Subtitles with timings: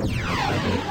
[0.00, 0.83] はい!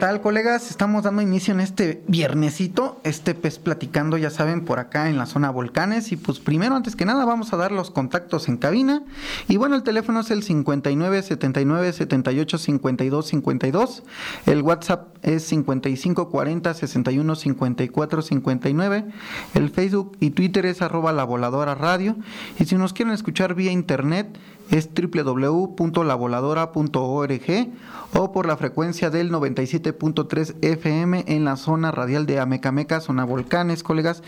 [0.00, 0.70] Tal, colegas?
[0.70, 5.26] Estamos dando inicio en este viernesito, este pez platicando, ya saben, por acá en la
[5.26, 6.10] zona volcanes.
[6.10, 9.02] Y pues primero, antes que nada, vamos a dar los contactos en cabina.
[9.46, 14.02] Y bueno, el teléfono es el 59 79 78 52 52.
[14.46, 19.04] El WhatsApp es 55 40 61 54 59.
[19.52, 22.16] El Facebook y Twitter es arroba la voladora radio.
[22.58, 24.38] Y si nos quieren escuchar vía internet,
[24.70, 27.70] es www.lavoladora.org
[28.12, 33.82] o por la frecuencia del 97.3 FM en la zona radial de Amecameca, zona volcanes,
[33.82, 34.22] colegas.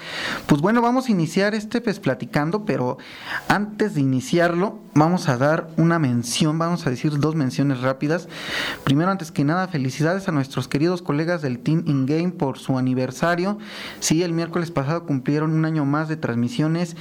[0.47, 2.99] Pues bueno, vamos a iniciar este pues platicando, pero
[3.49, 8.29] antes de iniciarlo, vamos a dar una mención, vamos a decir dos menciones rápidas.
[8.85, 12.79] Primero, antes que nada, felicidades a nuestros queridos colegas del Team In Game por su
[12.79, 13.59] aniversario.
[14.01, 16.97] Sí, el miércoles pasado cumplieron un año más de transmisiones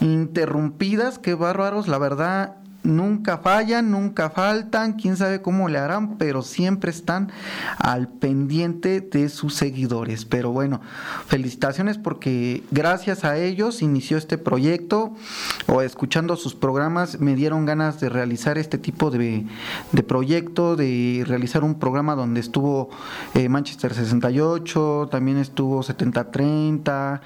[0.00, 6.42] interrumpidas, qué bárbaros, la verdad nunca fallan, nunca faltan, quién sabe cómo le harán, pero
[6.42, 7.30] siempre están
[7.78, 10.24] al pendiente de sus seguidores.
[10.24, 10.80] Pero bueno,
[11.26, 15.14] felicitaciones porque gracias a ellos inició este proyecto
[15.66, 19.46] o escuchando sus programas me dieron ganas de realizar este tipo de,
[19.92, 22.90] de proyecto, de realizar un programa donde estuvo
[23.34, 27.20] eh, Manchester 68, también estuvo 7030,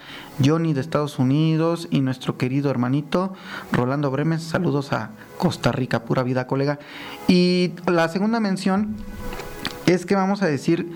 [0.44, 3.34] Johnny de Estados Unidos y nuestro querido hermanito
[3.72, 4.42] Rolando Bremes.
[4.42, 5.10] Saludos a
[5.44, 6.78] Costa Rica, pura vida, colega.
[7.28, 8.96] Y la segunda mención
[9.84, 10.90] es que vamos a decir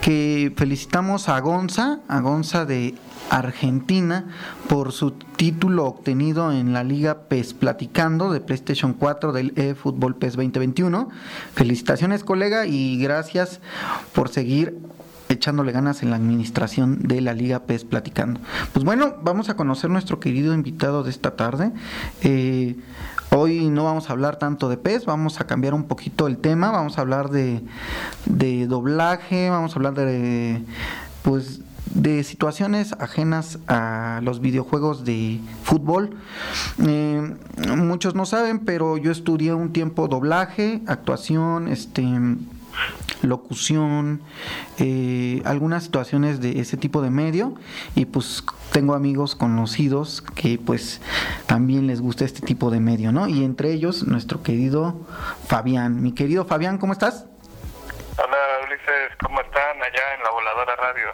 [0.00, 2.96] que felicitamos a Gonza, a Gonza de
[3.30, 4.26] Argentina,
[4.68, 10.32] por su título obtenido en la Liga PES Platicando de PlayStation 4 del eFootball PES
[10.32, 11.08] 2021.
[11.54, 13.60] Felicitaciones, colega, y gracias
[14.12, 14.80] por seguir
[15.32, 18.40] echándole ganas en la administración de la Liga PES Platicando.
[18.72, 21.72] Pues bueno, vamos a conocer nuestro querido invitado de esta tarde.
[22.22, 22.76] Eh,
[23.30, 26.70] hoy no vamos a hablar tanto de PES, vamos a cambiar un poquito el tema,
[26.70, 27.62] vamos a hablar de,
[28.26, 30.62] de doblaje, vamos a hablar de
[31.22, 31.60] pues
[31.94, 36.16] de situaciones ajenas a los videojuegos de fútbol.
[36.84, 37.34] Eh,
[37.76, 42.02] muchos no saben, pero yo estudié un tiempo doblaje, actuación, este
[43.22, 44.22] locución,
[44.78, 47.54] eh, algunas situaciones de ese tipo de medio
[47.94, 51.00] y pues tengo amigos conocidos que pues
[51.46, 53.28] también les gusta este tipo de medio, ¿no?
[53.28, 54.96] Y entre ellos nuestro querido
[55.46, 56.02] Fabián.
[56.02, 57.26] Mi querido Fabián, ¿cómo estás?
[58.18, 61.06] Hola Ulises, ¿cómo están allá en la voladora radio?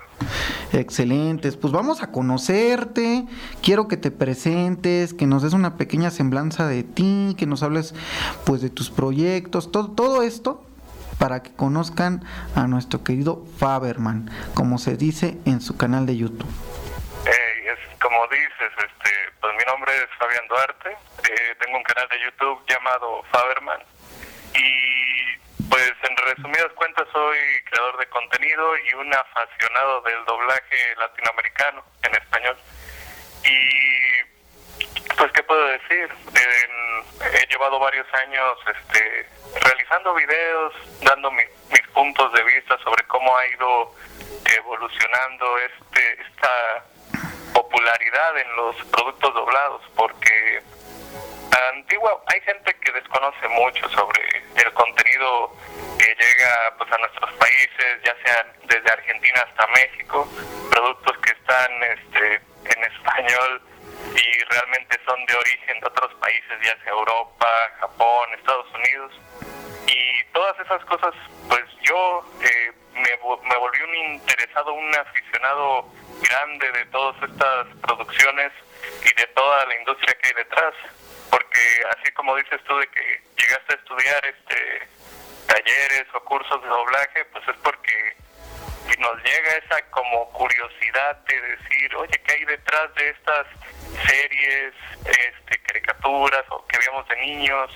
[0.73, 3.25] Excelentes, pues vamos a conocerte,
[3.63, 7.95] quiero que te presentes, que nos des una pequeña semblanza de ti, que nos hables
[8.45, 10.68] pues de tus proyectos, todo, todo esto
[11.19, 12.23] para que conozcan
[12.55, 16.49] a nuestro querido Faberman, como se dice en su canal de YouTube.
[17.27, 22.21] es como dices, este, pues mi nombre es Fabián Duarte, eh, tengo un canal de
[22.25, 23.81] YouTube llamado Faberman
[24.55, 27.39] y pues en resumidas cuentas soy
[27.71, 32.57] creador de contenido y un apasionado del doblaje latinoamericano en español.
[33.45, 34.38] Y
[35.19, 36.09] pues qué puedo decir,
[37.35, 39.29] he llevado varios años este
[39.61, 43.95] realizando videos, dando mis puntos de vista sobre cómo ha ido
[44.57, 46.85] evolucionando este esta
[47.53, 50.63] popularidad en los productos doblados, porque
[51.75, 54.23] antigua hay gente que desconoce mucho sobre
[54.55, 55.53] el contenido
[55.99, 60.29] que llega pues a nuestros países, ya sea desde Argentina hasta México,
[60.71, 62.35] productos que están este
[62.65, 63.63] en español
[64.15, 67.47] y realmente son de origen de otros países, ya sea Europa,
[67.81, 69.13] Japón, Estados Unidos.
[69.87, 71.15] Y todas esas cosas,
[71.49, 73.11] pues yo eh, me,
[73.49, 75.91] me volví un interesado, un aficionado
[76.21, 78.53] grande de todas estas producciones
[79.03, 80.75] y de toda la industria que hay detrás.
[81.31, 84.89] Porque así como dices tú de que llegaste a estudiar este
[85.47, 88.17] talleres o cursos de doblaje, pues es porque
[88.99, 93.47] nos llega esa como curiosidad de decir, oye, ¿qué hay detrás de estas
[94.07, 94.75] series,
[95.05, 97.71] este, caricaturas o que veíamos de niños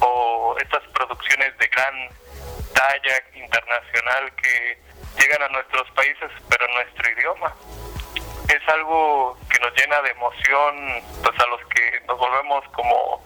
[0.00, 2.08] o estas producciones de gran
[2.74, 4.78] talla internacional que
[5.18, 7.54] llegan a nuestros países pero en nuestro idioma?
[8.48, 13.24] Es algo que nos llena de emoción, pues a los que nos volvemos como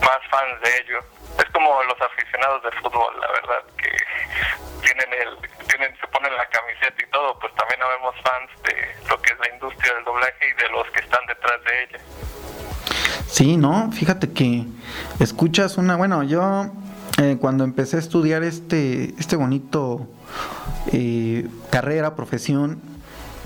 [0.00, 0.98] más fans de ello.
[1.38, 3.90] Es como los aficionados de fútbol, la verdad, que
[4.82, 9.20] tienen el, tienen, se ponen la camiseta y todo, pues también habemos fans de lo
[9.20, 12.04] que es la industria del doblaje y de los que están detrás de ella.
[13.26, 14.64] Sí, no, fíjate que
[15.18, 16.70] escuchas una, bueno, yo
[17.18, 20.06] eh, cuando empecé a estudiar este, este bonito
[20.92, 22.80] eh, carrera, profesión,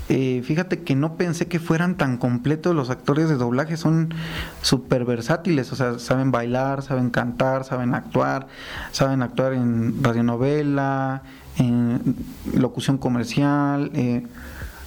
[0.08, 4.14] eh, fíjate que no pensé que fueran tan completos los actores de doblaje, son
[4.61, 8.46] súper versátiles, o sea, saben bailar, saben cantar, saben actuar,
[8.93, 11.23] saben actuar en radionovela,
[11.58, 12.17] en
[12.55, 14.26] locución comercial, eh,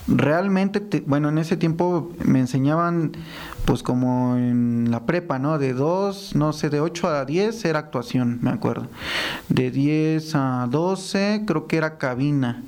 [0.08, 3.12] realmente, bueno, en ese tiempo me enseñaban,
[3.66, 5.60] pues como en la prepa, ¿no?
[5.60, 8.88] De 2, no sé, de 8 a 10 era actuación, me acuerdo.
[9.50, 12.64] De 10 a 12 creo que era cabina.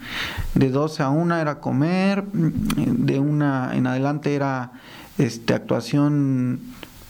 [0.54, 2.24] De 12 a 1 era comer.
[2.26, 4.74] De una en adelante era
[5.18, 6.60] este actuación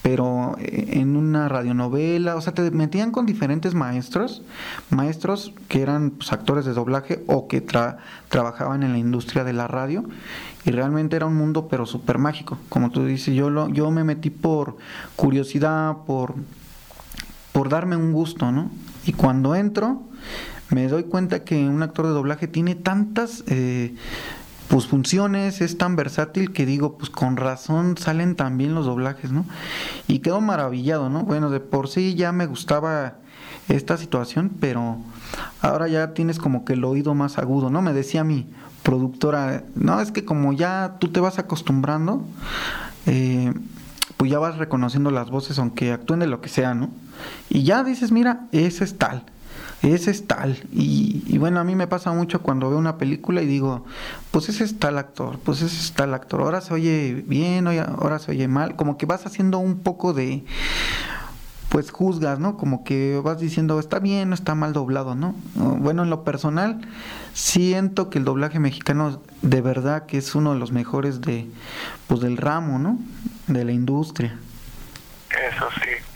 [0.01, 4.41] pero eh, en una radionovela, o sea, te metían con diferentes maestros,
[4.89, 9.67] maestros que eran pues, actores de doblaje o que trabajaban en la industria de la
[9.67, 10.03] radio,
[10.65, 14.03] y realmente era un mundo pero súper mágico, como tú dices, yo, lo, yo me
[14.03, 14.77] metí por
[15.15, 16.35] curiosidad, por,
[17.51, 18.71] por darme un gusto, ¿no?
[19.05, 20.03] Y cuando entro,
[20.69, 23.43] me doy cuenta que un actor de doblaje tiene tantas...
[23.47, 23.95] Eh,
[24.71, 29.43] pues funciones, es tan versátil que digo, pues con razón salen también los doblajes, ¿no?
[30.07, 31.23] Y quedo maravillado, ¿no?
[31.23, 33.15] Bueno, de por sí ya me gustaba
[33.67, 34.95] esta situación, pero
[35.59, 37.81] ahora ya tienes como que el oído más agudo, ¿no?
[37.81, 38.47] Me decía mi
[38.81, 42.25] productora, no, es que como ya tú te vas acostumbrando,
[43.07, 43.53] eh,
[44.15, 46.91] pues ya vas reconociendo las voces aunque actúen de lo que sea, ¿no?
[47.49, 49.25] Y ya dices, mira, ese es tal
[49.81, 50.63] ese es tal.
[50.71, 53.85] Y, bueno, a mí me pasa mucho cuando veo una película y digo,
[54.29, 56.41] pues ese es tal actor, pues ese es tal actor.
[56.41, 58.75] Ahora se oye bien, ahora se oye mal.
[58.75, 60.45] Como que vas haciendo un poco de,
[61.69, 62.57] pues juzgas, ¿no?
[62.57, 65.33] Como que vas diciendo, está bien, está mal doblado, ¿no?
[65.55, 66.81] Bueno, en lo personal,
[67.33, 71.47] siento que el doblaje mexicano de verdad que es uno de los mejores de,
[72.05, 72.99] pues del ramo, ¿no?
[73.47, 74.37] De la industria.
[75.31, 76.10] Eso sí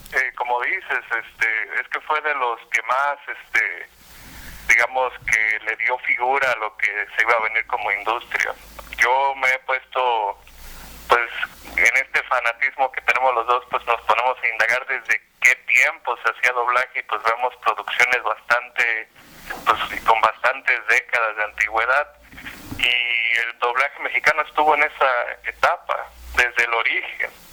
[1.15, 3.89] este, es que fue de los que más, este,
[4.67, 8.53] digamos que le dio figura a lo que se iba a venir como industria.
[8.97, 10.39] Yo me he puesto,
[11.07, 11.29] pues,
[11.77, 16.17] en este fanatismo que tenemos los dos, pues nos ponemos a indagar desde qué tiempo
[16.17, 19.07] se hacía doblaje y pues vemos producciones bastante,
[19.65, 22.07] pues, con bastantes décadas de antigüedad
[22.77, 27.45] y el doblaje mexicano estuvo en esa etapa desde el origen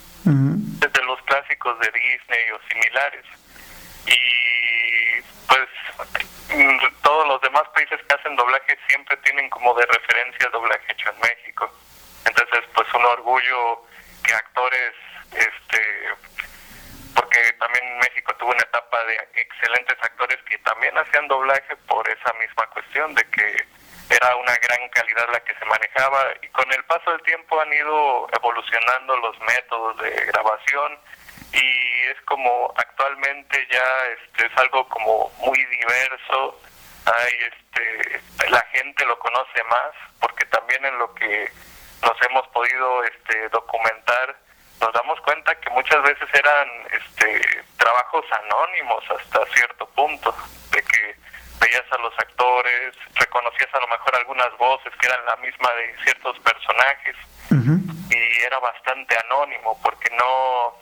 [0.83, 3.25] desde los clásicos de Disney o similares.
[4.05, 5.67] Y pues
[6.55, 11.09] mm, todos los demás países que hacen doblaje siempre tienen como de referencia doblaje hecho
[11.09, 11.71] en México.
[12.25, 13.83] Entonces, pues un orgullo
[14.23, 14.93] que actores,
[15.31, 15.81] este,
[17.15, 22.33] porque también México tuvo una etapa de excelentes actores que también hacían doblaje por esa
[22.33, 23.65] misma cuestión de que
[24.09, 27.73] era una gran calidad la que se manejaba y con el paso del tiempo han
[27.73, 30.99] ido evolucionando los métodos de grabación
[31.53, 33.83] y es como actualmente ya
[34.19, 36.59] este, es algo como muy diverso.
[37.05, 41.51] Hay este la gente lo conoce más porque también en lo que
[42.01, 44.35] nos hemos podido este documentar
[44.79, 50.35] nos damos cuenta que muchas veces eran este trabajos anónimos hasta cierto punto
[50.71, 51.15] de que
[51.59, 55.95] veías a los actores, reconocías a lo mejor algunas voces que eran la misma de
[56.03, 57.15] ciertos personajes.
[58.09, 60.75] Y era bastante anónimo porque no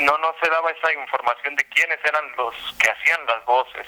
[0.00, 3.86] no no se daba esa información de quiénes eran los que hacían las voces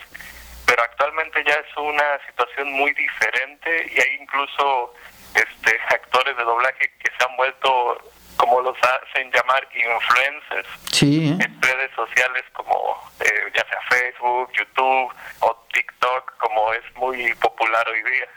[0.67, 4.95] pero actualmente ya es una situación muy diferente y hay incluso
[5.35, 7.99] este actores de doblaje que se han vuelto
[8.37, 11.45] como los hacen llamar influencers sí, ¿eh?
[11.45, 17.87] en redes sociales como eh, ya sea Facebook, YouTube o TikTok como es muy popular
[17.89, 18.29] hoy día.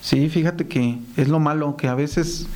[0.00, 2.48] Sí, fíjate que es lo malo que a veces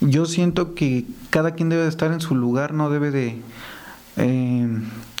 [0.00, 3.40] yo siento que cada quien debe de estar en su lugar, no debe de
[4.16, 4.68] eh,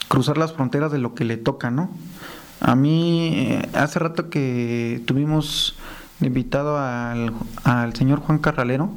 [0.08, 1.90] cruzar las fronteras de lo que le toca, ¿no?
[2.60, 5.76] A mí hace rato que tuvimos
[6.20, 7.32] invitado al,
[7.64, 8.90] al señor Juan Carralero,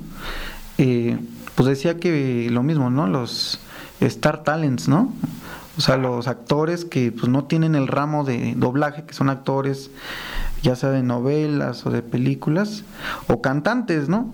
[0.77, 1.17] eh,
[1.55, 3.07] pues decía que lo mismo, ¿no?
[3.07, 3.59] Los
[3.99, 5.13] Star Talents, ¿no?
[5.77, 9.89] O sea, los actores que pues no tienen el ramo de doblaje, que son actores
[10.61, 12.83] ya sea de novelas o de películas,
[13.27, 14.33] o cantantes, ¿no?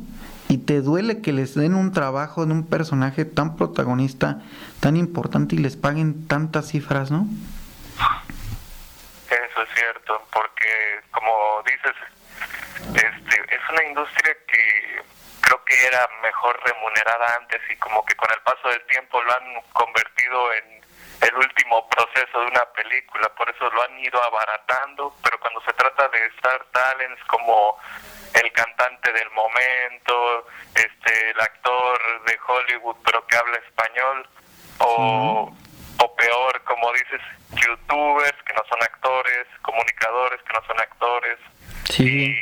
[0.49, 4.41] Y te duele que les den un trabajo de un personaje tan protagonista,
[4.81, 7.27] tan importante y les paguen tantas cifras, ¿no?
[9.29, 11.93] Eso es cierto, porque como dices,
[12.95, 15.03] este, es una industria que
[15.41, 19.31] creo que era mejor remunerada antes y como que con el paso del tiempo lo
[19.31, 20.81] han convertido en
[21.21, 25.73] el último proceso de una película, por eso lo han ido abaratando, pero cuando se
[25.73, 27.77] trata de Star Talents como
[28.33, 34.27] el cantante del momento, este el actor de Hollywood pero que habla español
[34.79, 35.53] o,
[35.97, 41.37] o peor, como dices, youtubers que no son actores, comunicadores que no son actores.
[41.99, 42.33] Y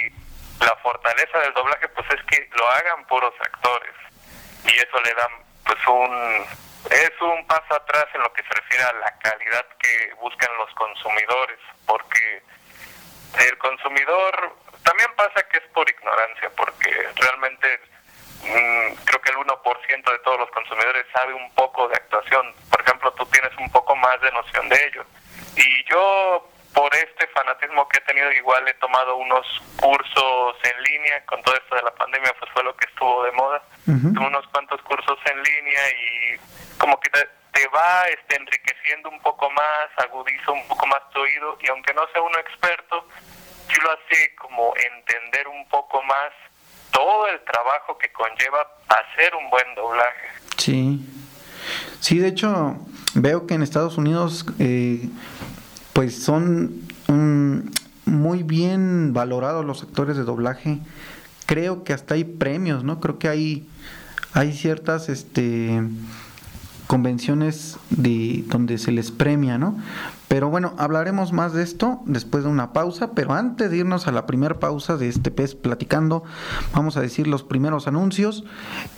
[0.60, 3.94] la fortaleza del doblaje pues es que lo hagan puros actores
[4.64, 5.30] y eso le da
[5.66, 6.46] pues un
[6.92, 10.74] es un paso atrás en lo que se refiere a la calidad que buscan los
[10.76, 12.42] consumidores, porque
[13.46, 17.80] el consumidor también pasa que es por ignorancia, porque realmente
[18.42, 22.54] mm, creo que el 1% de todos los consumidores sabe un poco de actuación.
[22.72, 25.06] Por ejemplo, tú tienes un poco más de noción de ello.
[25.58, 29.46] Y yo, por este fanatismo que he tenido, igual he tomado unos
[29.80, 33.32] cursos en línea, con todo esto de la pandemia, pues fue lo que estuvo de
[33.34, 33.62] moda.
[33.88, 39.90] unos cuantos cursos en línea y como que te, va este, enriqueciendo un poco más,
[39.98, 43.08] agudiza un poco más tu oído y aunque no sea uno experto,
[43.68, 46.32] sí lo hace como entender un poco más
[46.92, 50.28] todo el trabajo que conlleva hacer un buen doblaje.
[50.58, 51.00] Sí,
[52.00, 52.76] sí, de hecho
[53.16, 55.10] veo que en Estados Unidos eh,
[55.94, 56.87] pues son
[59.28, 60.80] valorados los actores de doblaje.
[61.46, 63.02] Creo que hasta hay premios, ¿no?
[63.02, 63.68] Creo que hay
[64.34, 65.82] hay ciertas este
[66.88, 69.78] convenciones de donde se les premia, ¿no?
[70.28, 74.12] Pero bueno, hablaremos más de esto después de una pausa, pero antes de irnos a
[74.12, 76.24] la primera pausa de este pez platicando,
[76.74, 78.44] vamos a decir los primeros anuncios.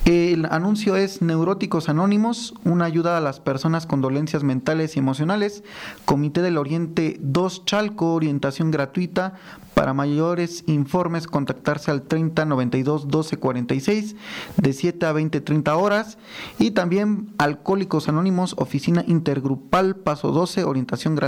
[0.06, 5.64] El anuncio es Neuróticos Anónimos, una ayuda a las personas con dolencias mentales y emocionales.
[6.06, 9.36] Comité del Oriente 2 Chalco, orientación gratuita.
[9.76, 14.16] Para mayores informes, contactarse al 30 92 12 46
[14.58, 16.18] de 7 a 20 30 horas.
[16.58, 21.19] Y también Alcohólicos Anónimos, oficina intergrupal, paso 12, orientación gratuita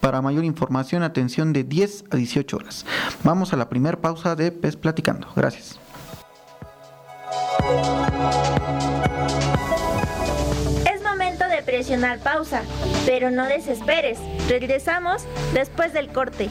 [0.00, 2.86] para mayor información, atención de 10 a 18 horas.
[3.24, 5.28] Vamos a la primera pausa de PES Platicando.
[5.34, 5.78] Gracias.
[10.92, 12.62] Es momento de presionar pausa,
[13.04, 14.18] pero no desesperes.
[14.48, 16.50] Regresamos después del corte.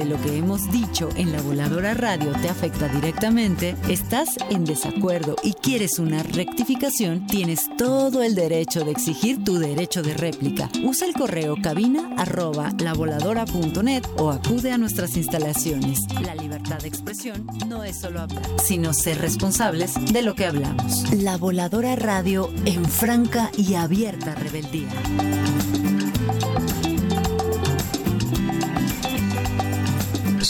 [0.01, 5.35] de lo que hemos dicho en la voladora radio te afecta directamente, estás en desacuerdo
[5.43, 10.69] y quieres una rectificación, tienes todo el derecho de exigir tu derecho de réplica.
[10.83, 15.99] Usa el correo cabina arroba lavoladora.net o acude a nuestras instalaciones.
[16.21, 21.13] La libertad de expresión no es solo hablar, sino ser responsables de lo que hablamos.
[21.13, 24.89] La voladora radio en franca y abierta rebeldía.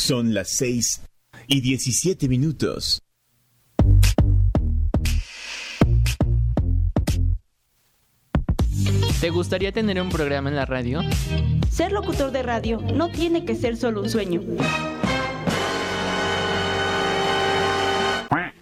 [0.02, 1.04] Son las 6
[1.46, 3.04] y 17 minutos.
[9.22, 11.02] ¿Te gustaría tener un programa en la radio?
[11.70, 14.42] Ser locutor de radio no tiene que ser solo un sueño.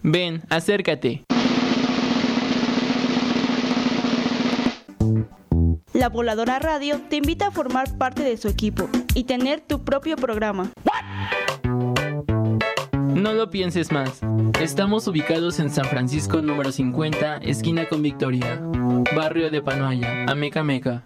[0.03, 1.24] Ven, acércate.
[6.00, 10.15] La Voladora Radio te invita a formar parte de su equipo y tener tu propio
[10.15, 10.72] programa.
[12.94, 14.22] No lo pienses más.
[14.62, 18.62] Estamos ubicados en San Francisco número 50, esquina con Victoria,
[19.13, 21.03] barrio de Panoaya, Ameca Meca.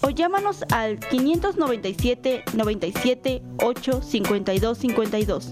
[0.00, 5.50] O llámanos al 597 97 8 52 52.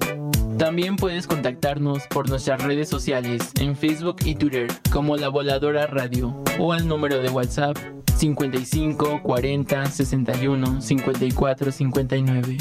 [0.59, 6.35] También puedes contactarnos por nuestras redes sociales en Facebook y Twitter como La Voladora Radio
[6.59, 7.77] o al número de WhatsApp
[8.15, 12.57] 55 40 61 54 59.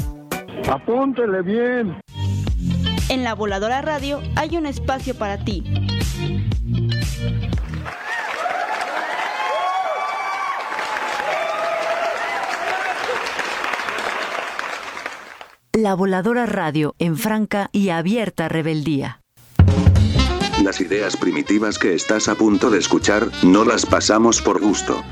[0.70, 1.96] Apúntele bien.
[3.08, 5.64] En la Voladora Radio hay un espacio para ti.
[15.76, 19.20] La Voladora Radio en franca y abierta rebeldía.
[20.64, 25.02] Las ideas primitivas que estás a punto de escuchar, no las pasamos por gusto.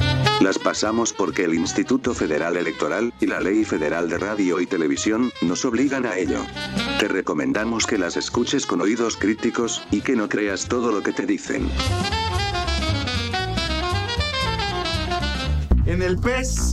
[0.40, 5.30] Las pasamos porque el Instituto Federal Electoral y la Ley Federal de Radio y Televisión
[5.42, 6.40] nos obligan a ello.
[6.98, 11.12] Te recomendamos que las escuches con oídos críticos y que no creas todo lo que
[11.12, 11.68] te dicen.
[15.84, 16.72] En el PES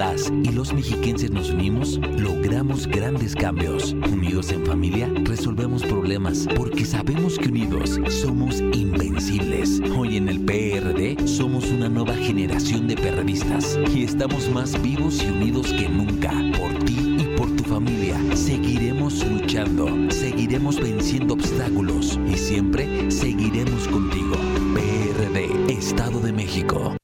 [0.00, 3.92] Las y los mexiquenses nos unimos, logramos grandes cambios.
[4.10, 9.78] Unidos en familia, resolvemos problemas porque sabemos que unidos somos invencibles.
[9.94, 15.26] Hoy en el PRD somos una nueva generación de perredistas y estamos más vivos y
[15.26, 16.30] unidos que nunca.
[16.58, 24.36] Por ti y por tu familia, seguiremos luchando, seguiremos venciendo obstáculos y siempre seguiremos contigo.
[24.74, 26.99] PRD, Estado de México.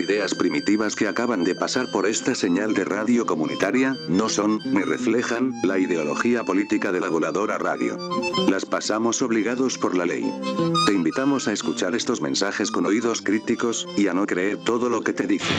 [0.00, 4.80] Ideas primitivas que acaban de pasar por esta señal de radio comunitaria no son ni
[4.80, 7.98] reflejan la ideología política de la voladora radio.
[8.48, 10.24] Las pasamos obligados por la ley.
[10.86, 15.02] Te invitamos a escuchar estos mensajes con oídos críticos y a no creer todo lo
[15.02, 15.58] que te dicen.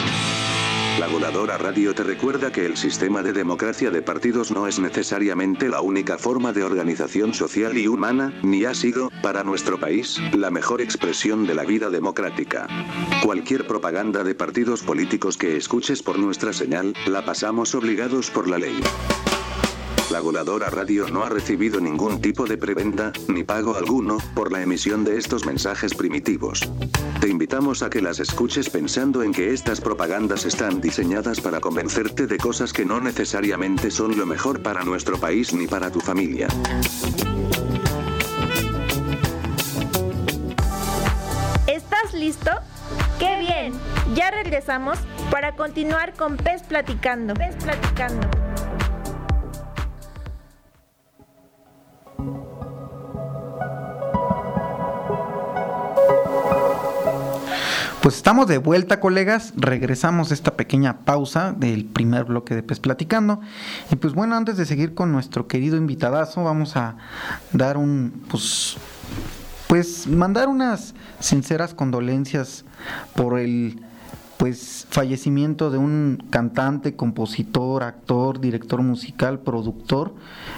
[0.98, 5.68] La voladora radio te recuerda que el sistema de democracia de partidos no es necesariamente
[5.68, 10.50] la única forma de organización social y humana, ni ha sido, para nuestro país, la
[10.50, 12.68] mejor expresión de la vida democrática.
[13.22, 18.58] Cualquier propaganda de partidos políticos que escuches por nuestra señal, la pasamos obligados por la
[18.58, 18.78] ley.
[20.12, 24.60] La voladora radio no ha recibido ningún tipo de preventa, ni pago alguno, por la
[24.60, 26.60] emisión de estos mensajes primitivos.
[27.22, 32.26] Te invitamos a que las escuches pensando en que estas propagandas están diseñadas para convencerte
[32.26, 36.46] de cosas que no necesariamente son lo mejor para nuestro país ni para tu familia.
[41.66, 42.50] ¿Estás listo?
[43.18, 43.72] ¡Qué bien!
[44.14, 44.98] Ya regresamos
[45.30, 47.32] para continuar con Pez Platicando.
[47.32, 48.51] Pez Platicando.
[58.02, 59.52] Pues estamos de vuelta, colegas.
[59.56, 63.40] Regresamos a esta pequeña pausa del primer bloque de Pez Platicando.
[63.92, 66.96] Y pues bueno, antes de seguir con nuestro querido invitadazo, vamos a
[67.52, 68.76] dar un, pues,
[69.68, 72.64] pues mandar unas sinceras condolencias
[73.14, 73.80] por el
[74.36, 80.12] pues fallecimiento de un cantante, compositor, actor, director musical, productor,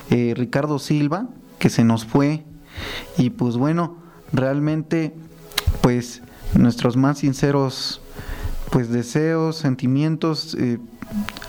[0.08, 1.26] eh, Ricardo Silva,
[1.58, 2.42] que se nos fue.
[3.18, 3.98] Y pues bueno,
[4.32, 5.14] realmente,
[5.82, 6.22] pues
[6.58, 8.00] nuestros más sinceros
[8.70, 10.56] pues deseos, sentimientos.
[10.58, 10.78] Eh,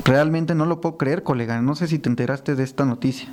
[0.03, 1.59] realmente no lo puedo creer, colega.
[1.61, 3.29] No sé si te enteraste de esta noticia.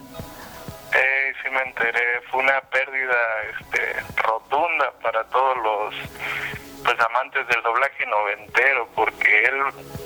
[0.94, 2.20] Eh, sí me enteré.
[2.30, 3.16] Fue una pérdida
[3.61, 5.94] este, rotunda para todos los
[6.82, 9.62] pues amantes del doblaje noventero, porque él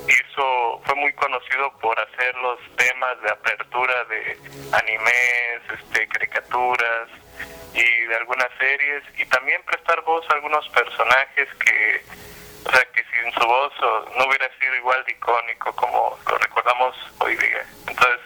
[0.08, 4.38] hizo, fue muy conocido por hacer los temas de apertura de
[4.72, 7.08] animes, este, caricaturas
[7.76, 12.02] y de algunas series y también prestar voz a algunos personajes que
[12.64, 13.72] o sea que sin su voz
[14.16, 17.64] no hubiera sido igual de icónico como lo recordamos hoy día.
[17.86, 18.20] Entonces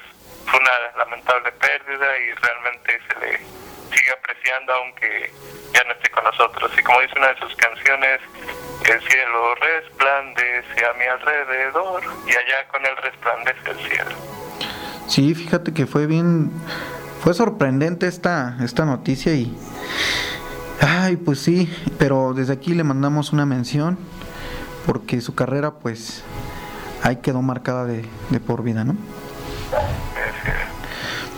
[0.47, 5.31] fue una lamentable pérdida y realmente se le sigue apreciando aunque
[5.75, 6.71] ya no esté con nosotros.
[6.79, 8.21] Y como dice una de sus canciones
[8.89, 14.11] el cielo resplandece a mi alrededor y allá con él resplandece el cielo
[15.07, 16.51] sí fíjate que fue bien
[17.21, 19.57] fue sorprendente esta, esta noticia y...
[20.81, 23.99] Ay, pues sí, pero desde aquí le mandamos una mención
[24.87, 26.25] porque su carrera pues
[27.03, 28.97] ahí quedó marcada de, de por vida, ¿no?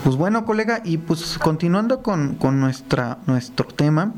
[0.04, 4.12] Pues bueno, colega, y pues continuando con, con nuestra, nuestro tema,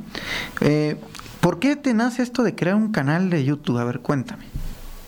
[0.61, 0.97] eh,
[1.41, 3.79] ¿por qué te nace esto de crear un canal de YouTube?
[3.79, 4.45] A ver, cuéntame.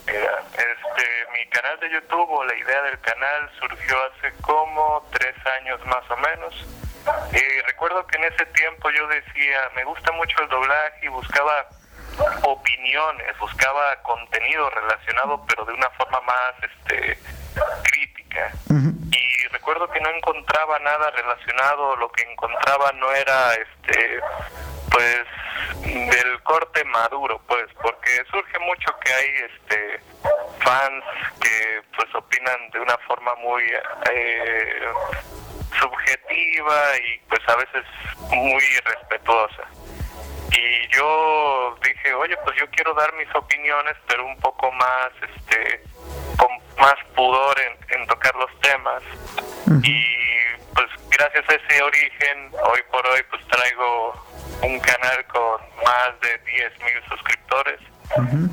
[0.07, 0.21] Mira,
[0.53, 6.11] este, mi canal YouTube o la idea del canal surgió hace como tres años más
[6.11, 6.55] o menos.
[7.33, 11.69] Y recuerdo que en ese tiempo yo decía, me gusta mucho el doblaje y buscaba
[12.43, 17.19] opiniones, buscaba contenido relacionado, pero de una forma más este,
[17.83, 18.53] crítica.
[19.53, 24.21] Recuerdo que no encontraba nada relacionado, lo que encontraba no era este
[24.91, 25.27] pues
[25.83, 30.01] del corte maduro, pues, porque surge mucho que hay este
[30.61, 31.05] fans
[31.41, 33.63] que pues opinan de una forma muy
[34.11, 34.83] eh,
[35.79, 37.85] subjetiva y pues a veces
[38.31, 39.63] muy respetuosa.
[40.53, 45.83] Y yo dije, oye, pues yo quiero dar mis opiniones, pero un poco más, este,
[46.79, 49.03] más pudor en, en tocar los temas.
[49.83, 50.17] Y
[50.75, 54.27] pues gracias a ese origen, hoy por hoy pues traigo
[54.63, 57.81] un canal con más de 10 mil suscriptores.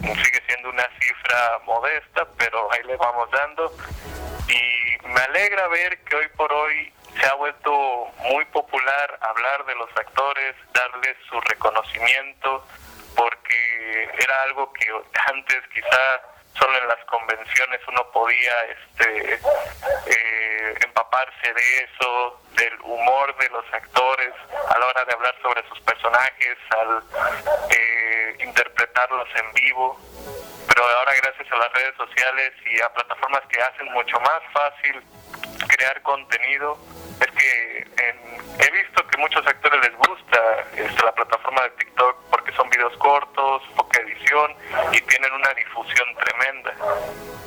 [0.01, 3.71] Sigue siendo una cifra modesta, pero ahí le vamos dando.
[4.49, 7.71] Y me alegra ver que hoy por hoy se ha vuelto
[8.29, 12.65] muy popular hablar de los actores, darles su reconocimiento,
[13.15, 14.87] porque era algo que
[15.31, 23.35] antes quizá solo en las convenciones uno podía este eh, empaparse de eso, del humor
[23.37, 24.33] de los actores
[24.69, 27.03] a la hora de hablar sobre sus personajes, al
[27.69, 29.99] eh, interpretarlos en vivo.
[30.67, 35.03] Pero ahora gracias a las redes sociales y a plataformas que hacen mucho más fácil
[35.67, 36.77] crear contenido,
[37.19, 37.87] es que
[38.59, 42.22] he visto que muchos actores les gusta este, la plataforma de TikTok
[42.73, 44.51] videos cortos, poca edición
[44.91, 46.73] y tienen una difusión tremenda.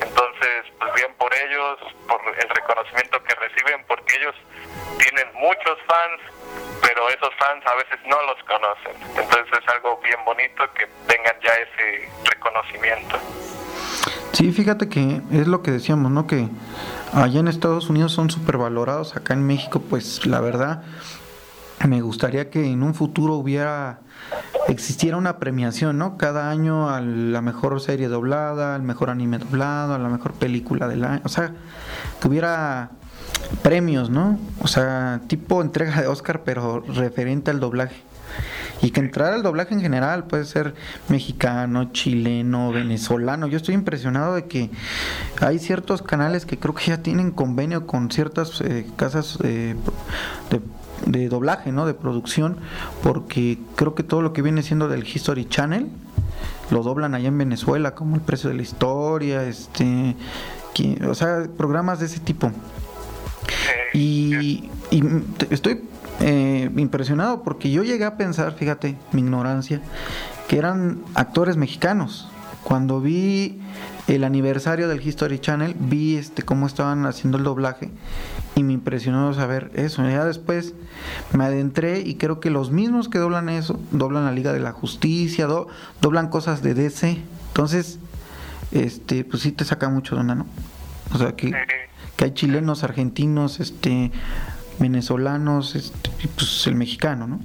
[0.01, 4.35] Entonces, pues bien por ellos, por el reconocimiento que reciben, porque ellos
[4.97, 6.19] tienen muchos fans,
[6.81, 8.95] pero esos fans a veces no los conocen.
[9.19, 13.17] Entonces es algo bien bonito que tengan ya ese reconocimiento.
[14.33, 16.27] Sí, fíjate que es lo que decíamos, ¿no?
[16.27, 16.47] Que
[17.13, 20.83] allá en Estados Unidos son supervalorados, acá en México, pues la verdad,
[21.87, 23.99] me gustaría que en un futuro hubiera
[24.67, 26.17] existiera una premiación, ¿no?
[26.17, 30.87] Cada año a la mejor serie doblada, al mejor anime doblado, a la mejor película
[30.87, 31.53] del año, o sea,
[32.21, 32.91] que hubiera
[33.61, 34.39] premios, ¿no?
[34.61, 37.95] O sea, tipo entrega de Oscar, pero referente al doblaje.
[38.81, 40.75] Y que entrara el doblaje en general, puede ser
[41.07, 43.47] mexicano, chileno, venezolano.
[43.47, 44.69] Yo estoy impresionado de que
[45.41, 49.75] hay ciertos canales que creo que ya tienen convenio con ciertas eh, casas eh,
[50.51, 50.61] de
[51.07, 51.85] de doblaje, ¿no?
[51.85, 52.57] De producción,
[53.01, 55.87] porque creo que todo lo que viene siendo del History Channel
[56.69, 60.15] lo doblan allá en Venezuela, como el precio de la historia, este,
[61.07, 62.51] o sea, programas de ese tipo.
[63.93, 64.69] Y,
[65.49, 65.81] estoy
[66.19, 69.81] eh, impresionado porque yo llegué a pensar, fíjate, mi ignorancia,
[70.47, 72.29] que eran actores mexicanos.
[72.63, 73.61] Cuando vi
[74.07, 77.91] el aniversario del History Channel, vi este cómo estaban haciendo el doblaje
[78.55, 80.07] y me impresionó saber eso.
[80.07, 80.73] Ya después
[81.33, 84.71] me adentré y creo que los mismos que doblan eso, doblan la Liga de la
[84.71, 85.47] Justicia,
[86.01, 87.17] doblan cosas de DC.
[87.47, 87.99] Entonces,
[88.71, 90.45] este, pues sí te saca mucho de ¿no?
[91.13, 91.55] O sea, que,
[92.17, 94.11] que hay chilenos, argentinos, este,
[94.79, 97.39] venezolanos, este, pues el mexicano, ¿no?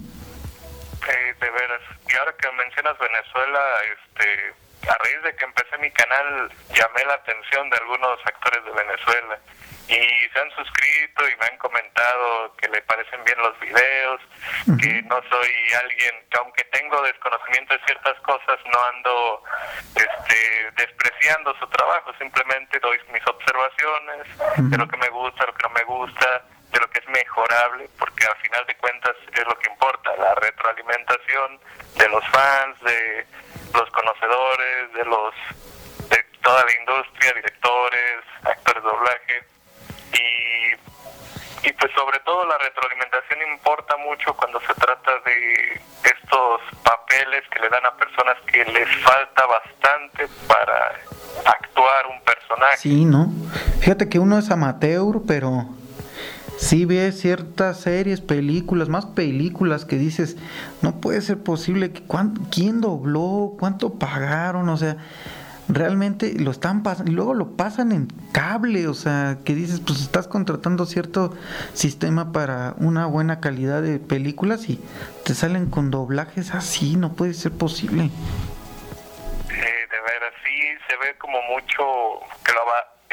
[1.43, 1.83] de veras.
[2.09, 3.61] Y ahora que mencionas Venezuela,
[3.93, 4.55] este,
[4.89, 9.39] a raíz de que empecé mi canal, llamé la atención de algunos actores de Venezuela.
[9.89, 14.21] Y se han suscrito y me han comentado que le parecen bien los videos,
[14.81, 15.51] que no soy
[15.83, 19.43] alguien que aunque tengo desconocimiento de ciertas cosas no ando
[19.95, 25.63] este, despreciando su trabajo, simplemente doy mis observaciones de lo que me gusta, lo que
[25.65, 29.59] no me gusta, de lo que es mejorable, porque al final de cuentas es lo
[29.59, 31.61] que importa, la retroalimentación
[31.97, 33.27] de los fans, de
[33.75, 35.35] los conocedores, de los
[36.09, 39.45] de toda la industria, directores, actores de doblaje
[40.13, 47.43] y, y pues sobre todo la retroalimentación importa mucho cuando se trata de estos papeles
[47.51, 50.99] que le dan a personas que les falta bastante para
[51.45, 52.77] actuar un personaje.
[52.77, 53.29] Sí, ¿no?
[53.81, 55.67] Fíjate que uno es amateur, pero
[56.63, 60.37] sí ve ciertas series, películas, más películas que dices,
[60.81, 61.93] no puede ser posible
[62.53, 64.97] quién dobló, cuánto pagaron, o sea,
[65.69, 70.03] realmente lo están pasando y luego lo pasan en cable, o sea, que dices, pues
[70.03, 71.35] estás contratando cierto
[71.73, 74.79] sistema para una buena calidad de películas y
[75.25, 78.09] te salen con doblajes así, no puede ser posible.
[79.49, 81.83] De veras, sí, se ve como mucho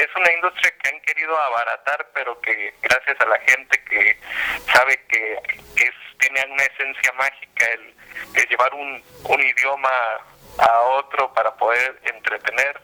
[0.03, 4.17] es una industria que han querido abaratar, pero que gracias a la gente que
[4.71, 5.33] sabe que
[5.75, 7.93] es tiene una esencia mágica el,
[8.35, 9.89] el llevar un, un idioma
[10.59, 12.79] a otro para poder entretener,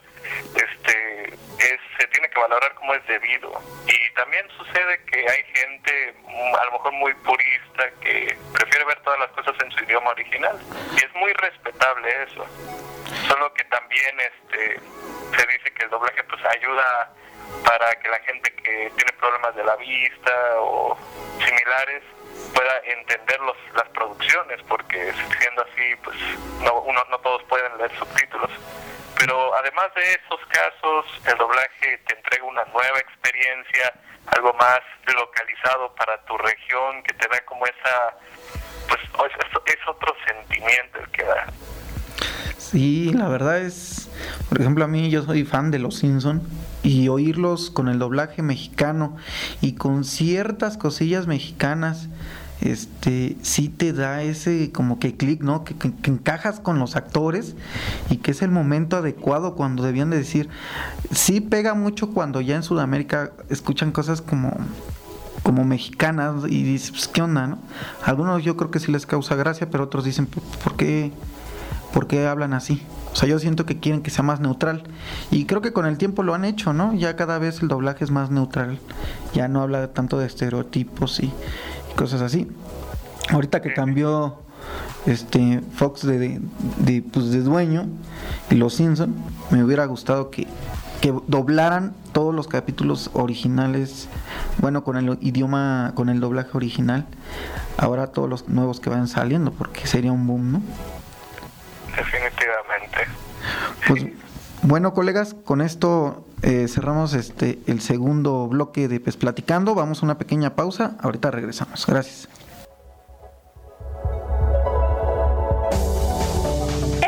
[0.56, 1.24] este,
[1.60, 3.62] es, se tiene que valorar como es debido.
[3.88, 9.00] Y también sucede que hay gente mm, a lo mejor muy purista que prefiere ver
[9.02, 10.60] todas las cosas en su idioma original.
[10.94, 12.46] Y es muy respetable eso.
[13.28, 14.80] Solo que también este,
[15.38, 17.12] se dice que el doblaje pues ayuda
[17.66, 20.98] para que la gente que tiene problemas de la vista o
[21.44, 22.04] similares
[22.54, 26.18] pueda entender los, las producciones, porque siendo así, pues
[26.62, 28.52] no, uno, no todos pueden leer subtítulos.
[29.18, 33.94] Pero además de esos casos, el doblaje te entrega una nueva experiencia,
[34.36, 34.80] algo más
[35.14, 38.18] localizado para tu región, que te da como esa,
[38.88, 41.46] pues es, otro sentimiento el que da.
[42.58, 44.10] Sí, la verdad es,
[44.50, 46.42] por ejemplo, a mí yo soy fan de Los Simpson
[46.82, 49.18] y oírlos con el doblaje mexicano
[49.62, 52.10] y con ciertas cosillas mexicanas
[52.72, 55.64] este sí te da ese como que clic, ¿no?
[55.64, 57.56] Que, encajas con los actores
[58.10, 60.50] y que es el momento adecuado cuando debían de decir.
[61.12, 64.56] Sí pega mucho cuando ya en Sudamérica escuchan cosas como
[65.44, 67.60] como mexicanas y dices, pues, ¿qué onda, no?
[68.04, 71.12] Algunos yo creo que sí les causa gracia, pero otros dicen, ¿por qué,
[71.94, 72.82] ¿por qué hablan así?
[73.16, 74.84] O sea, yo siento que quieren que sea más neutral.
[75.32, 76.94] Y creo que con el tiempo lo han hecho, ¿no?
[76.94, 78.78] Ya cada vez el doblaje es más neutral.
[79.34, 81.32] Ya no habla tanto de estereotipos y,
[81.96, 82.50] cosas así.
[83.30, 84.40] Ahorita que cambió
[85.06, 86.42] este Fox de,
[86.78, 87.88] de, pues de dueño
[88.50, 89.16] y los Simpson,
[89.52, 90.48] me hubiera gustado que,
[91.02, 94.08] que doblaran todos los capítulos originales,
[94.60, 97.06] bueno, con el idioma, con el doblaje original,
[97.78, 100.62] ahora todos los nuevos que van saliendo, porque sería un boom, ¿no?
[101.96, 102.98] Definitivamente.
[103.88, 104.06] Pues
[104.64, 109.76] bueno, colegas, con esto eh, cerramos este el segundo bloque de Pes Platicando.
[109.76, 110.98] Vamos a una pequeña pausa.
[111.02, 111.86] Ahorita regresamos.
[111.86, 112.28] Gracias.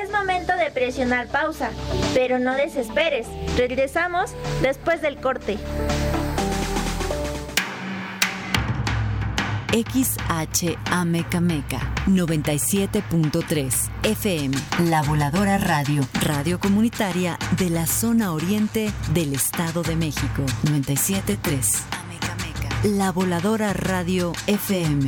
[0.01, 1.71] Es momento de presionar pausa,
[2.13, 3.27] pero no desesperes.
[3.57, 5.57] Regresamos después del corte.
[9.71, 14.55] XHAMECAMECA 97.3 FM
[14.89, 23.11] La Voladora Radio, radio comunitaria de la zona oriente del Estado de México 97.3 La
[23.11, 25.07] Voladora Radio FM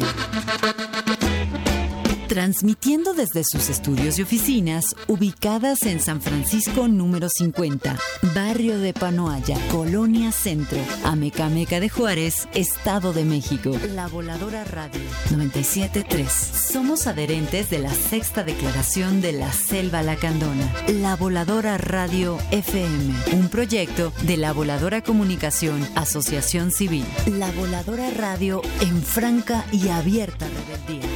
[2.29, 7.97] transmitiendo desde sus estudios y oficinas ubicadas en San Francisco número 50,
[8.35, 13.71] barrio de Panoaya, Colonia Centro, Amecameca de Juárez, Estado de México.
[13.95, 16.31] La Voladora Radio 973.
[16.31, 20.71] Somos adherentes de la sexta declaración de la Selva Lacandona.
[20.87, 27.05] La Voladora Radio FM, un proyecto de la Voladora Comunicación, Asociación Civil.
[27.25, 31.09] La Voladora Radio en franca y abierta rebeldía.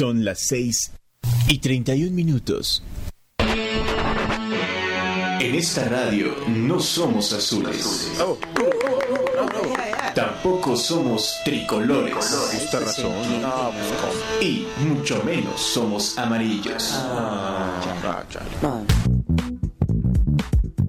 [0.00, 0.92] Son las 6
[1.48, 2.82] y 31 minutos.
[3.38, 8.10] En esta radio no somos azules.
[10.14, 12.14] Tampoco somos tricolores.
[12.72, 13.12] razón.
[14.40, 16.98] Y mucho menos somos amarillos.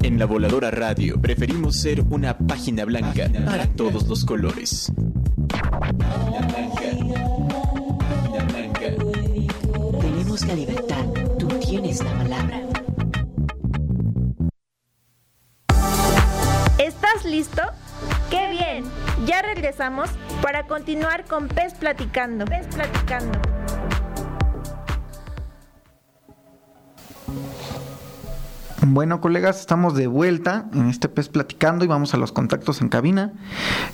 [0.04, 4.90] En la voladora radio preferimos ser una página blanca para todos los colores.
[10.56, 11.06] Libertad,
[11.38, 12.62] tú tienes la palabra.
[16.78, 17.62] ¿Estás listo?
[18.30, 18.86] ¡Qué bien!
[19.26, 20.10] Ya regresamos
[20.42, 22.46] para continuar con Pez Platicando.
[22.46, 23.61] Pez Platicando.
[28.84, 32.90] Bueno, colegas, estamos de vuelta en este pez platicando y vamos a los contactos en
[32.90, 33.32] cabina.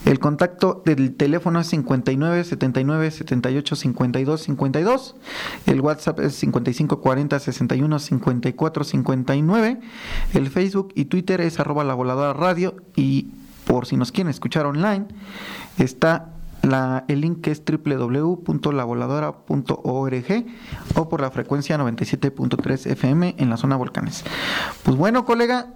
[0.06, 5.16] El contacto del teléfono es 59 79 78 52 52.
[5.66, 9.80] El WhatsApp es 55 40 61 54 59.
[10.34, 13.32] El Facebook y Twitter es arroba la voladora radio y
[13.66, 15.06] por si nos quieren escuchar online,
[15.78, 20.46] está la, el link es www.lavoladora.org
[20.96, 24.24] o por la frecuencia 97.3 FM en la zona volcanes.
[24.84, 25.68] Pues bueno, colega,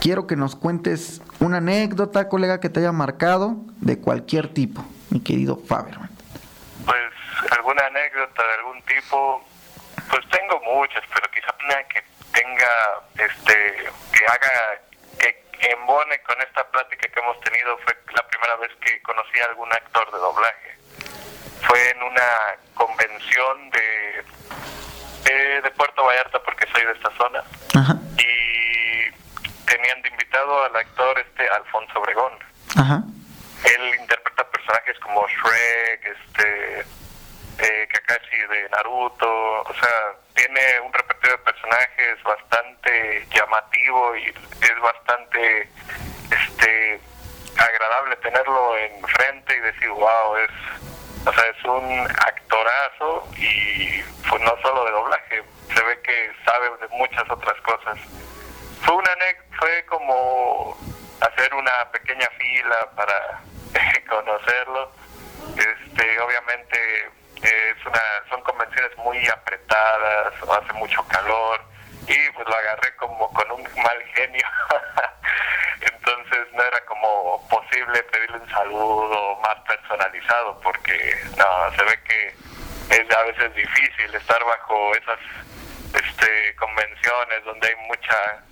[0.00, 5.20] quiero que nos cuentes una anécdota, colega, que te haya marcado de cualquier tipo, mi
[5.20, 6.10] querido Faberman.
[6.84, 6.98] Pues
[7.56, 9.42] alguna anécdota de algún tipo,
[10.10, 12.66] pues tengo muchas, pero quizá una que tenga,
[13.14, 13.54] este,
[14.12, 14.50] que haga
[15.60, 19.72] embone con esta plática que hemos tenido fue la primera vez que conocí a algún
[19.72, 20.76] actor de doblaje.
[21.66, 24.24] Fue en una convención de,
[25.62, 27.44] de, Puerto Vallarta, porque soy de esta zona,
[28.16, 29.10] y
[29.66, 32.32] tenían de invitado al actor este Alfonso Obregón.
[33.64, 36.80] Él interpreta personajes como Shrek, este
[37.58, 42.67] eh, Kakashi de Naruto, o sea, tiene un repertorio de personajes bastante
[43.30, 45.68] llamativo y es bastante
[46.30, 47.00] este
[47.56, 50.50] agradable tenerlo enfrente y decir, wow, es
[51.26, 55.42] o sea, es un actorazo y pues no solo de doblaje,
[55.74, 57.98] se ve que sabe de muchas otras cosas.
[58.82, 59.10] Fue una
[59.58, 60.76] fue como
[61.20, 63.42] hacer una pequeña fila para
[64.08, 64.92] conocerlo.
[65.56, 67.10] Este, obviamente
[67.42, 68.00] es una,
[68.30, 71.60] son convenciones muy apretadas, hace mucho calor,
[72.08, 74.46] y pues lo agarré como con un mal genio.
[75.80, 82.34] Entonces no era como posible pedirle un saludo más personalizado porque no, se ve que
[82.96, 85.18] es a veces difícil estar bajo esas
[85.94, 88.42] este, convenciones donde hay mucha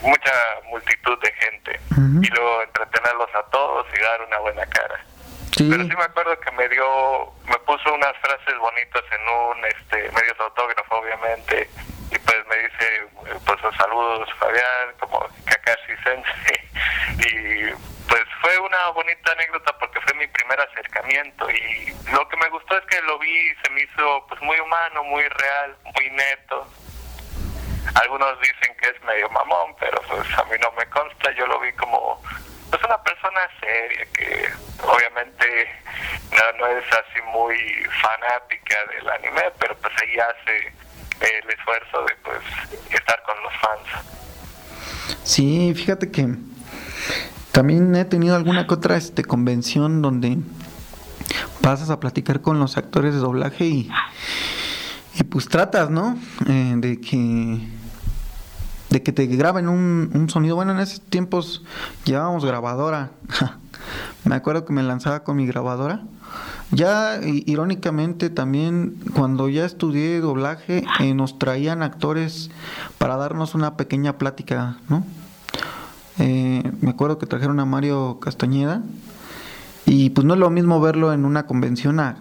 [0.00, 0.32] mucha
[0.64, 1.80] multitud de gente
[2.22, 5.00] y luego entretenerlos a todos y dar una buena cara.
[5.56, 9.96] Pero sí me acuerdo que me dio, me puso unas frases bonitas en un este
[10.12, 11.68] medio de autógrafo, obviamente,
[12.10, 13.06] y pues me dice,
[13.44, 16.60] pues saludos Fabián, como Kakashi Sensei,
[17.28, 17.72] y
[18.08, 22.78] pues fue una bonita anécdota porque fue mi primer acercamiento y lo que me gustó
[22.78, 26.66] es que lo vi, se me hizo pues muy humano, muy real, muy neto.
[28.02, 31.58] Algunos dicen que es medio mamón, pero pues a mí no me consta, yo lo
[31.60, 32.22] vi como
[32.70, 34.48] pues una persona seria que
[34.82, 35.68] obviamente
[36.58, 37.56] no, es así muy
[38.02, 40.72] fanática del anime, pero pues ella hace
[41.20, 45.18] el esfuerzo de pues estar con los fans.
[45.24, 46.36] Sí, fíjate que
[47.52, 50.38] también he tenido alguna que otra este, convención donde
[51.60, 53.90] pasas a platicar con los actores de doblaje y,
[55.18, 56.18] y pues tratas, ¿no?
[56.46, 57.78] Eh, de que
[58.90, 60.56] de que te graben un, un sonido.
[60.56, 61.62] Bueno, en esos tiempos
[62.04, 63.10] llevábamos grabadora.
[64.24, 66.02] me acuerdo que me lanzaba con mi grabadora.
[66.70, 72.50] Ya irónicamente también cuando ya estudié doblaje eh, nos traían actores
[72.98, 75.04] para darnos una pequeña plática, ¿no?
[76.18, 78.82] Eh, me acuerdo que trajeron a Mario Castañeda
[79.86, 82.18] y pues no es lo mismo verlo en una convención a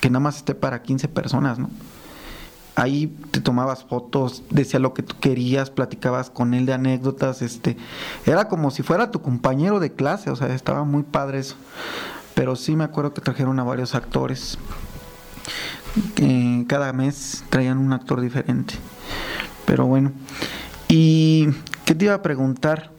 [0.00, 1.68] que nada más esté para 15 personas, ¿no?
[2.74, 7.76] ahí te tomabas fotos, decía lo que tú querías, platicabas con él de anécdotas, este,
[8.26, 11.56] era como si fuera tu compañero de clase, o sea, estaba muy padre eso.
[12.34, 14.58] Pero sí me acuerdo que trajeron a varios actores.
[16.68, 18.74] cada mes traían un actor diferente.
[19.66, 20.12] Pero bueno.
[20.88, 21.48] ¿Y
[21.86, 22.90] qué te iba a preguntar?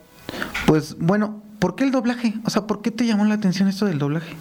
[0.65, 2.33] Pues bueno, ¿por qué el doblaje?
[2.45, 4.31] O sea, ¿por qué te llamó la atención esto del doblaje?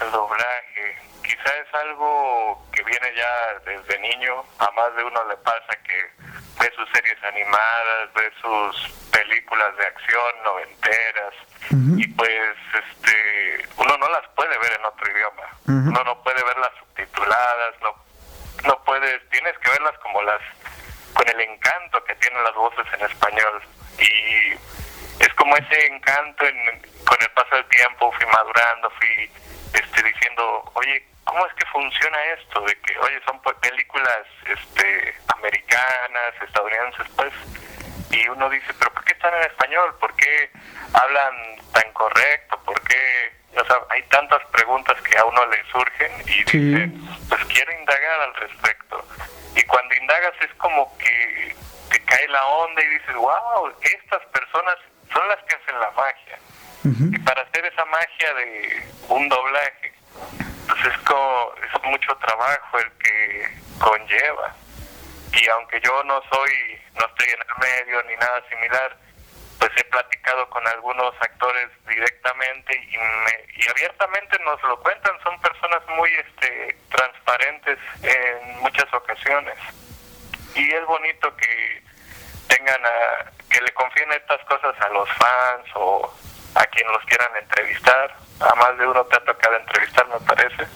[0.00, 5.72] El doblaje, quizá es algo viene ya desde niño, a más de uno le pasa
[5.84, 5.98] que
[6.60, 11.34] ve sus series animadas, ve sus películas de acción noventeras
[11.72, 16.70] y pues este uno no las puede ver en otro idioma, uno no puede verlas
[16.78, 17.94] subtituladas, no
[18.64, 20.40] no puedes, tienes que verlas como las
[21.14, 23.62] con el encanto que tienen las voces en español.
[23.98, 24.52] Y
[25.22, 29.30] es como ese encanto en, con el paso del tiempo fui madurando, fui
[29.74, 32.60] este diciendo, oye, ¿cómo es que funciona esto?
[32.62, 37.32] De que, oye, son películas este, americanas, estadounidenses, pues,
[38.10, 39.94] y uno dice, pero ¿por qué están en español?
[40.00, 40.50] ¿Por qué
[40.92, 41.34] hablan
[41.72, 42.60] tan correcto?
[42.64, 43.32] ¿Por qué?
[43.56, 46.90] O sea, hay tantas preguntas que a uno le surgen y dice,
[47.28, 49.06] pues quiero indagar al respecto.
[49.54, 51.54] Y cuando indagas es como que
[51.90, 54.74] te cae la onda y dices, wow, estas personas
[55.12, 56.38] son las que hacen la magia.
[56.84, 59.94] Y para hacer esa magia de un doblaje,
[60.66, 64.52] pues es, como, es mucho trabajo el que conlleva.
[65.32, 68.96] Y aunque yo no soy, no estoy en el medio ni nada similar,
[69.62, 75.40] pues he platicado con algunos actores directamente y, me, y abiertamente nos lo cuentan, son
[75.40, 79.54] personas muy este, transparentes en muchas ocasiones.
[80.56, 81.80] Y es bonito que
[82.48, 86.12] tengan a, que le confíen estas cosas a los fans o
[86.56, 88.16] a quien los quieran entrevistar.
[88.40, 90.66] A más de uno te ha tocado entrevistar, me parece.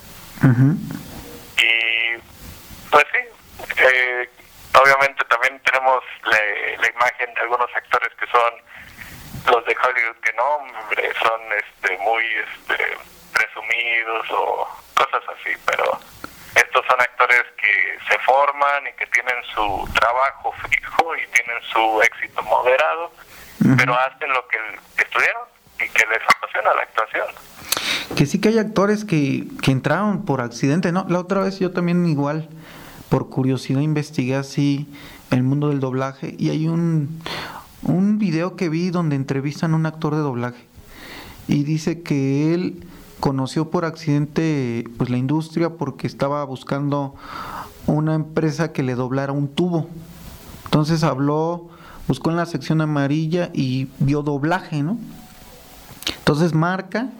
[1.59, 2.19] Y
[2.93, 4.31] pues sí, eh,
[4.81, 8.53] obviamente también tenemos la, imagen de algunos actores que son
[9.53, 12.97] los de Hollywood que no, hombre, son este muy este
[13.33, 15.99] presumidos o cosas así, pero
[16.55, 22.03] estos son actores que se forman y que tienen su trabajo fijo y tienen su
[22.03, 23.13] éxito moderado,
[23.77, 24.59] pero hacen lo que
[25.03, 25.43] estudiaron
[25.77, 27.27] y que les apasiona la actuación.
[28.17, 31.05] Que sí que hay actores que, que entraron por accidente, ¿no?
[31.09, 32.49] La otra vez yo también igual,
[33.09, 34.87] por curiosidad, investigué así
[35.31, 37.09] el mundo del doblaje y hay un,
[37.83, 40.65] un video que vi donde entrevistan a un actor de doblaje
[41.49, 42.85] y dice que él
[43.21, 47.15] conoció por accidente pues la industria porque estaba buscando
[47.87, 49.89] una empresa que le doblara un tubo.
[50.65, 51.69] Entonces habló,
[52.09, 54.99] buscó en la sección amarilla y vio doblaje, ¿no?
[56.19, 57.11] Entonces marca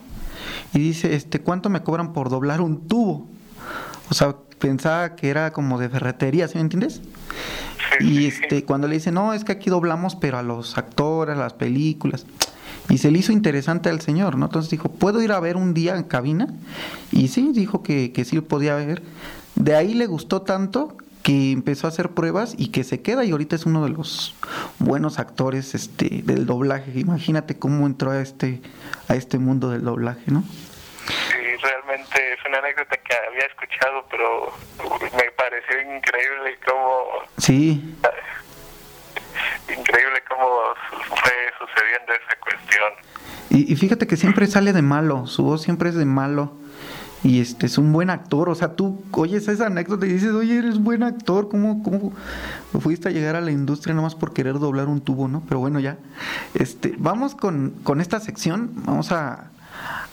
[0.75, 3.27] y dice, este, ¿cuánto me cobran por doblar un tubo?
[4.11, 7.01] O sea, pensaba que era como de ferretería, ¿sí me entiendes?
[8.01, 11.41] Y este, cuando le dice, no, es que aquí doblamos, pero a los actores, a
[11.41, 12.27] las películas.
[12.89, 14.47] Y se le hizo interesante al señor, ¿no?
[14.47, 16.49] Entonces dijo, ¿puedo ir a ver un día en cabina?
[17.11, 19.03] Y sí, dijo que, que sí podía ver.
[19.57, 20.97] De ahí le gustó tanto
[21.27, 24.37] que empezó a hacer pruebas y que se queda y ahorita es uno de los
[24.79, 27.01] buenos actores este del doblaje.
[27.01, 28.61] Imagínate cómo entró a este
[29.09, 30.45] a este mundo del doblaje, ¿no?
[31.09, 34.53] Sí, realmente es una anécdota que había escuchado, pero
[35.17, 37.07] me pareció increíble cómo
[37.39, 37.97] Sí.
[39.69, 40.47] Increíble cómo
[41.09, 42.93] fue sucediendo esa cuestión.
[43.51, 46.53] Y, y fíjate que siempre sale de malo, su voz siempre es de malo
[47.23, 50.59] y este es un buen actor, o sea, tú oyes esa anécdota y dices, oye,
[50.59, 52.13] eres buen actor, ¿cómo, cómo
[52.81, 55.43] fuiste a llegar a la industria nomás por querer doblar un tubo, no?
[55.49, 55.97] Pero bueno, ya,
[56.55, 59.51] este, vamos con, con esta sección, vamos a,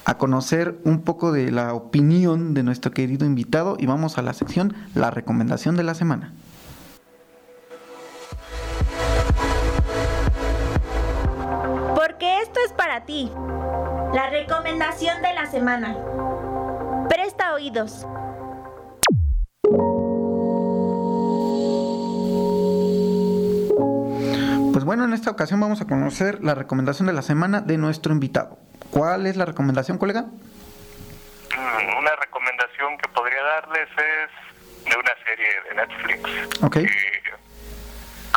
[0.06, 4.34] a conocer un poco de la opinión de nuestro querido invitado y vamos a la
[4.34, 6.34] sección, la recomendación de la semana.
[11.96, 13.32] Porque esto es para ti.
[14.14, 15.96] La recomendación de la semana.
[17.10, 18.06] Presta oídos.
[24.74, 28.12] Pues bueno, en esta ocasión vamos a conocer la recomendación de la semana de nuestro
[28.12, 28.58] invitado.
[28.94, 30.22] ¿Cuál es la recomendación, colega?
[30.22, 34.30] Mm, Una recomendación que podría darles es
[34.92, 36.64] de una serie de Netflix.
[36.64, 36.74] Ok.
[36.74, 37.24] que,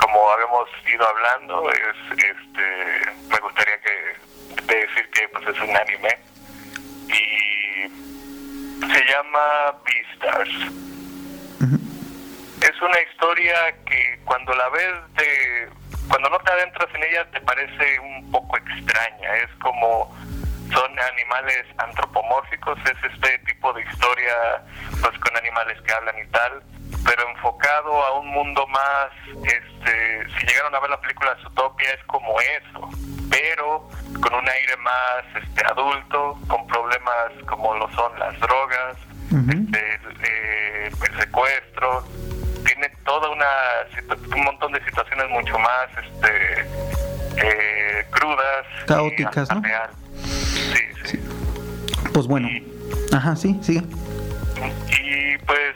[0.00, 4.16] como habíamos ido hablando, es este me gustaría que
[4.74, 6.18] decir que pues es un anime
[7.08, 7.88] y
[8.80, 10.72] se llama Beastars.
[12.62, 13.54] Es una historia
[13.84, 15.68] que cuando la ves de
[16.08, 20.14] cuando no te adentras en ella te parece un poco extraña, es como
[20.76, 24.62] son animales antropomórficos, es este tipo de historia
[25.00, 26.62] pues con animales que hablan y tal,
[27.04, 29.08] pero enfocado a un mundo más,
[29.42, 32.90] este, si llegaron a ver la película Zootopia es como eso,
[33.30, 33.88] pero
[34.20, 38.96] con un aire más este, adulto, con problemas como lo son las drogas,
[39.30, 42.04] este, eh, el secuestro,
[42.66, 43.46] tiene toda una
[44.34, 46.60] un montón de situaciones mucho más este
[47.38, 49.60] eh, crudas Caóticas, y ¿no?
[49.62, 49.90] real.
[50.76, 51.18] Sí, sí.
[52.12, 52.48] Pues bueno,
[53.12, 53.80] ajá, sí, sigue.
[53.80, 55.74] Y pues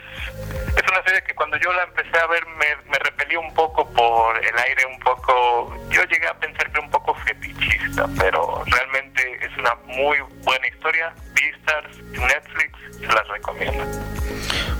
[0.75, 3.87] es una serie que cuando yo la empecé a ver me, me repelía un poco
[3.89, 5.75] por el aire, un poco.
[5.89, 11.13] Yo llegué a pensar que un poco fetichista, pero realmente es una muy buena historia.
[11.35, 13.83] Beastars Netflix, se las recomiendo.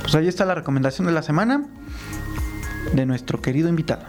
[0.02, 1.64] Pues ahí está la recomendación de la semana
[2.94, 4.06] de nuestro querido invitado.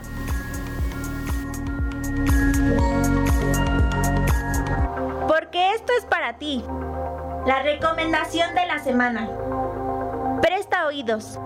[5.53, 6.65] Porque esto es para ti.
[7.45, 9.29] La recomendación de la semana.
[10.41, 11.39] Presta oídos.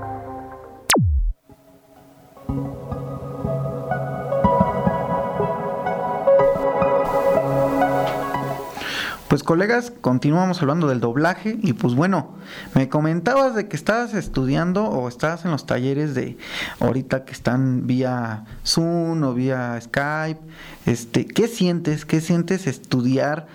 [9.29, 12.37] Pues colegas, continuamos hablando del doblaje y pues bueno,
[12.75, 16.39] me comentabas de que estabas estudiando o estabas en los talleres de
[16.79, 20.41] ahorita que están vía Zoom o vía Skype.
[20.87, 22.05] Este, ¿qué sientes?
[22.05, 23.49] ¿Qué sientes estudiar,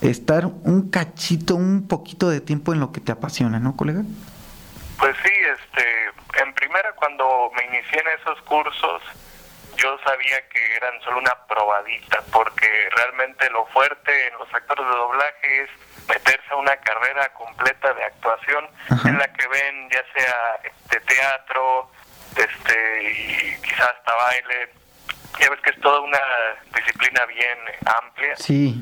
[0.00, 4.02] estar un cachito, un poquito de tiempo en lo que te apasiona, ¿no, colega?
[4.98, 9.02] Pues sí, este, en primera cuando me inicié en esos cursos,
[9.76, 14.92] yo sabía que eran solo una probadita, porque realmente lo fuerte en los actores de
[14.92, 15.70] doblaje es
[16.08, 18.66] meterse a una carrera completa de actuación
[19.04, 21.90] en la que ven ya sea de teatro,
[22.36, 24.72] este, y quizás hasta baile.
[25.40, 26.20] Ya ves que es toda una
[26.74, 28.74] disciplina bien amplia Sí,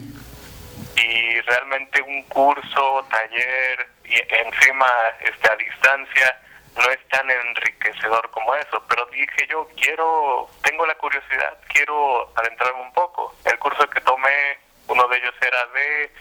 [0.98, 4.86] y realmente un curso, taller y encima
[5.20, 6.40] este a distancia
[6.76, 12.82] no es tan enriquecedor como eso, pero dije yo quiero, tengo la curiosidad, quiero adentrarme
[12.82, 13.34] un poco.
[13.44, 16.12] El curso que tomé, uno de ellos era de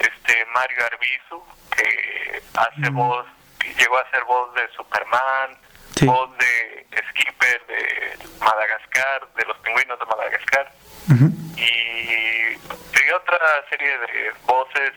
[0.00, 1.44] este Mario Arbizu,
[1.76, 3.26] que hace voz,
[3.58, 5.56] que llegó a ser voz de Superman,
[6.02, 10.72] voz de Skipper de Madagascar, de los pingüinos de Madagascar.
[11.56, 12.58] Y
[13.06, 13.38] y otra
[13.70, 14.92] serie de voces.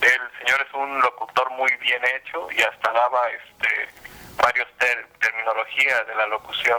[0.00, 3.68] El señor es un locutor muy bien hecho y hasta daba este
[4.42, 6.78] varios ter- terminologías de la locución.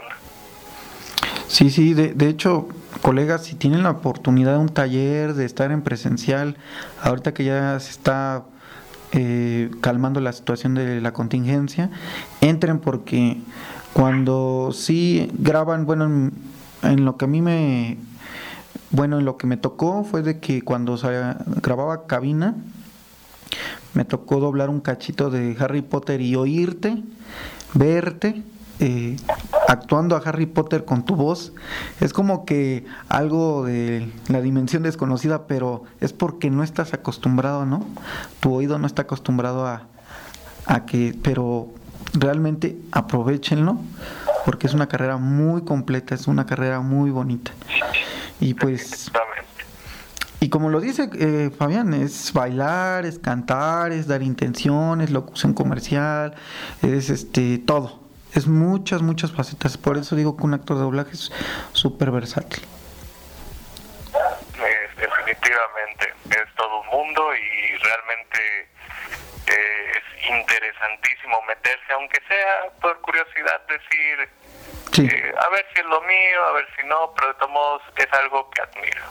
[1.48, 2.68] sí, sí, de, de hecho,
[3.00, 6.56] colegas, si tienen la oportunidad de un taller, de estar en presencial,
[7.02, 8.42] ahorita que ya se está
[9.12, 11.90] eh, calmando la situación de la contingencia,
[12.40, 13.38] entren porque
[13.92, 16.32] cuando sí graban, bueno, en,
[16.82, 17.96] en lo que a mí me,
[18.90, 21.08] bueno, en lo que me tocó fue de que cuando se
[21.62, 22.54] grababa cabina,
[23.94, 27.02] me tocó doblar un cachito de Harry Potter y oírte,
[27.74, 28.42] verte,
[28.80, 29.16] eh,
[29.68, 31.52] actuando a Harry Potter con tu voz.
[32.00, 37.84] Es como que algo de la dimensión desconocida, pero es porque no estás acostumbrado, ¿no?
[38.40, 39.82] Tu oído no está acostumbrado a,
[40.66, 41.68] a que, pero
[42.12, 43.78] realmente aprovechenlo
[44.44, 47.52] porque es una carrera muy completa, es una carrera muy bonita.
[48.40, 49.10] Y pues...
[50.40, 56.34] Y como lo dice eh, Fabián, es bailar, es cantar, es dar intenciones, locución comercial,
[56.82, 58.04] es este todo.
[58.34, 59.78] Es muchas, muchas facetas.
[59.78, 61.32] Por eso digo que un actor de doblaje es
[61.72, 62.62] súper versátil.
[64.96, 68.68] definitivamente, es todo un mundo y realmente
[69.46, 74.28] eh, es interesantísimo meterse, aunque sea por curiosidad, decir,
[74.98, 77.82] eh, a ver si es lo mío, a ver si no, pero de todos modos
[77.96, 79.02] es algo que admiro.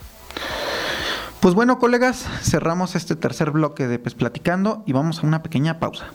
[1.40, 5.80] Pues bueno, colegas, cerramos este tercer bloque de Pes Platicando y vamos a una pequeña
[5.80, 6.08] pausa.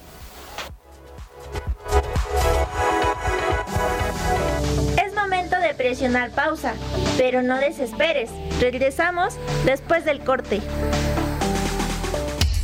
[5.05, 6.73] Es momento de presionar pausa,
[7.19, 8.31] pero no desesperes.
[8.59, 10.63] Regresamos después del corte.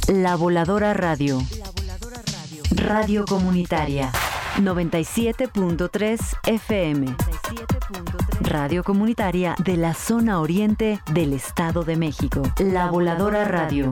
[0.08, 1.38] La Voladora Radio.
[2.70, 4.10] Radio Comunitaria.
[4.56, 7.16] 97.3 FM.
[8.40, 12.42] Radio Comunitaria de la zona oriente del Estado de México.
[12.58, 13.90] La Voladora Radio.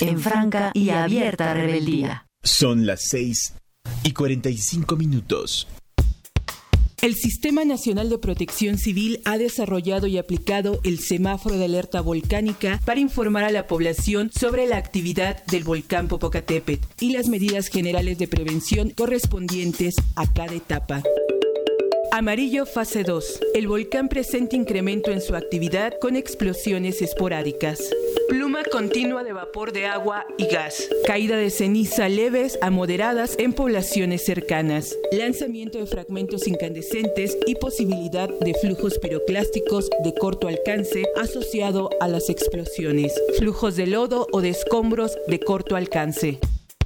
[0.00, 2.26] En franca y abierta rebeldía.
[2.42, 3.54] Son las 6
[4.04, 5.66] y 45 minutos.
[7.06, 12.80] El Sistema Nacional de Protección Civil ha desarrollado y aplicado el semáforo de alerta volcánica
[12.84, 18.18] para informar a la población sobre la actividad del volcán Popocatépetl y las medidas generales
[18.18, 21.04] de prevención correspondientes a cada etapa.
[22.18, 23.40] Amarillo fase 2.
[23.52, 27.78] El volcán presenta incremento en su actividad con explosiones esporádicas.
[28.30, 30.88] Pluma continua de vapor de agua y gas.
[31.06, 34.96] Caída de ceniza leves a moderadas en poblaciones cercanas.
[35.12, 42.30] Lanzamiento de fragmentos incandescentes y posibilidad de flujos piroclásticos de corto alcance asociado a las
[42.30, 43.12] explosiones.
[43.36, 46.40] Flujos de lodo o de escombros de corto alcance.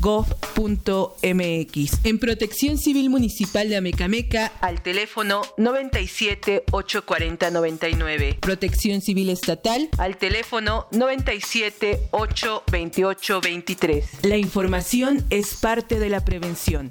[0.00, 2.04] www.senapred.gov.mx.
[2.04, 8.38] En Protección Civil Municipal de Amecameca al teléfono 97 840 99.
[8.40, 12.08] Protección Civil Estatal al teléfono 97
[12.70, 14.04] 28 23.
[14.22, 16.90] La información es parte de la prevención.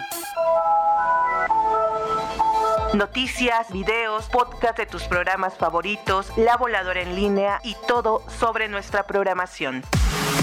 [2.95, 9.03] Noticias, videos, podcast de tus programas favoritos, La Voladora en línea y todo sobre nuestra
[9.03, 9.83] programación.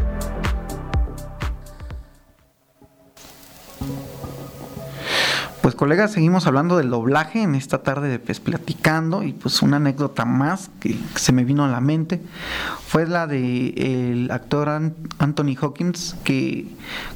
[5.79, 10.69] Colegas, seguimos hablando del doblaje en esta tarde de Platicando y pues una anécdota más
[10.81, 12.21] que se me vino a la mente
[12.85, 13.69] fue la de
[14.11, 16.67] el actor Anthony Hawkins que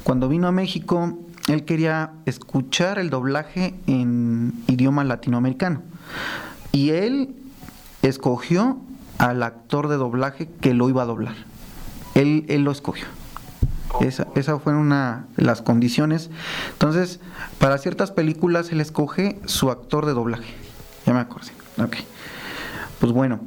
[0.02, 5.82] cuando vino a México él quería escuchar el doblaje en idioma latinoamericano
[6.72, 7.36] y él
[8.00, 8.78] escogió
[9.18, 11.36] al actor de doblaje que lo iba a doblar.
[12.14, 13.08] Él, él lo escogió.
[14.00, 16.30] Esa, esa fue una las condiciones.
[16.72, 17.20] Entonces,
[17.58, 20.54] para ciertas películas él escoge su actor de doblaje.
[21.06, 21.52] Ya me acordé.
[21.78, 21.96] Ok.
[23.00, 23.40] Pues bueno,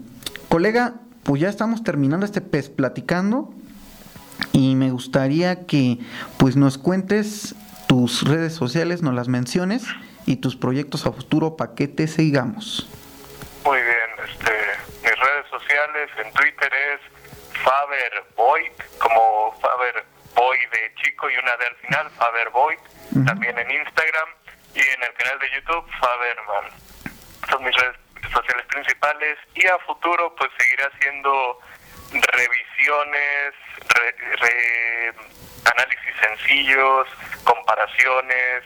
[0.50, 3.54] colega, pues ya estamos terminando este pez platicando
[4.54, 6.00] y me gustaría que
[6.38, 7.56] pues nos cuentes
[7.88, 9.84] tus redes sociales, nos las menciones
[10.26, 12.88] y tus proyectos a futuro para que te sigamos.
[13.66, 14.54] Muy bien, este,
[15.04, 17.02] mis redes sociales en Twitter es
[17.64, 18.62] Faber Boy,
[19.00, 20.06] como Faber
[20.38, 22.78] Boy de chico y una D al final, Faber Boy,
[23.26, 24.30] también en Instagram
[24.76, 26.70] y en el canal de YouTube Faberman.
[27.50, 27.98] Son mis redes
[28.32, 31.60] sociales principales y a futuro pues seguiré haciendo
[32.12, 33.54] revisiones,
[35.74, 37.08] análisis sencillos,
[37.44, 38.64] comparaciones,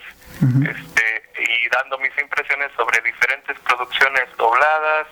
[0.68, 5.08] este, y dando mis impresiones sobre diferentes producciones dobladas.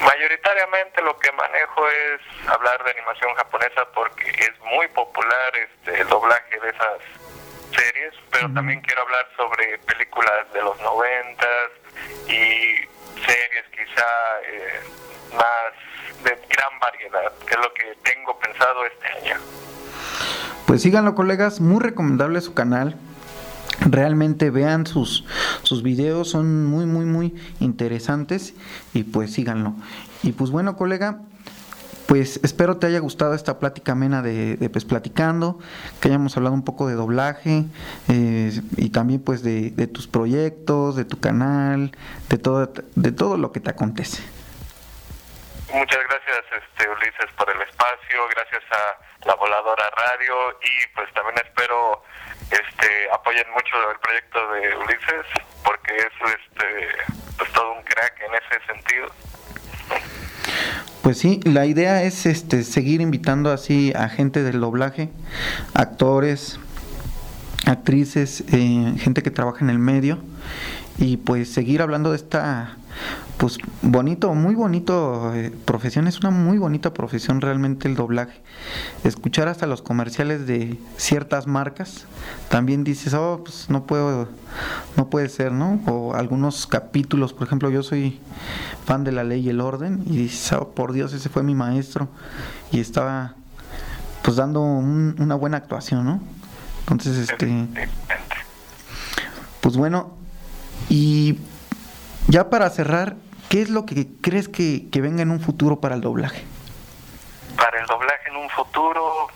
[0.00, 6.08] Mayoritariamente lo que manejo es hablar de animación japonesa porque es muy popular este, el
[6.08, 7.00] doblaje de esas
[7.74, 11.70] series, pero también quiero hablar sobre películas de los noventas
[12.26, 12.76] y
[13.24, 14.06] series quizá
[14.46, 14.80] eh,
[15.32, 19.40] más de gran variedad, que es lo que tengo pensado este año.
[20.66, 22.96] Pues síganlo colegas, muy recomendable su canal.
[23.88, 25.24] Realmente vean sus,
[25.62, 28.54] sus videos, son muy, muy, muy interesantes
[28.92, 29.74] y pues síganlo.
[30.22, 31.20] Y pues bueno colega,
[32.06, 35.58] pues espero te haya gustado esta plática amena de, pues platicando,
[36.00, 37.64] que hayamos hablado un poco de doblaje
[38.08, 41.92] eh, y también pues de, de, tus proyectos, de tu canal,
[42.28, 44.22] de todo, de todo lo que te acontece.
[45.72, 51.36] Muchas gracias este, Ulises por el espacio, gracias a la Voladora Radio y pues también
[51.44, 52.04] espero
[52.50, 55.26] este apoyen mucho el proyecto de Ulises
[55.64, 56.88] porque es este
[57.36, 59.08] pues todo un crack en ese sentido.
[61.02, 65.10] Pues sí, la idea es este seguir invitando así a gente del doblaje,
[65.74, 66.58] actores,
[67.64, 70.18] actrices, eh, gente que trabaja en el medio
[70.98, 72.76] y pues seguir hablando de esta
[73.36, 78.40] pues bonito, muy bonito eh, profesión, es una muy bonita profesión realmente el doblaje.
[79.04, 82.06] Escuchar hasta los comerciales de ciertas marcas,
[82.48, 84.28] también dices, oh, pues no puedo,
[84.96, 85.80] no puede ser, ¿no?
[85.86, 88.20] O algunos capítulos, por ejemplo, yo soy
[88.86, 91.54] fan de la ley y el orden, y dices, oh, por Dios, ese fue mi
[91.54, 92.08] maestro,
[92.72, 93.34] y estaba
[94.22, 96.20] pues dando un, una buena actuación, ¿no?
[96.80, 97.66] Entonces, este,
[99.60, 100.14] pues bueno,
[100.88, 101.38] y
[102.28, 103.16] ya para cerrar,
[103.48, 106.44] ¿qué es lo que crees que, que, venga en un futuro para el doblaje?
[107.56, 109.28] Para el doblaje en un futuro,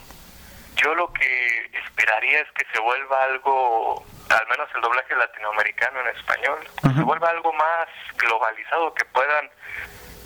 [0.76, 6.16] yo lo que esperaría es que se vuelva algo, al menos el doblaje latinoamericano en
[6.16, 9.48] español, que se vuelva algo más globalizado, que puedan,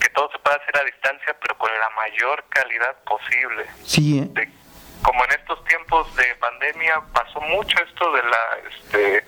[0.01, 3.67] que todo se pueda hacer a distancia, pero con la mayor calidad posible.
[3.85, 4.29] Sí, ¿eh?
[4.31, 4.64] de,
[5.05, 9.25] como en estos tiempos de pandemia pasó mucho esto de la este,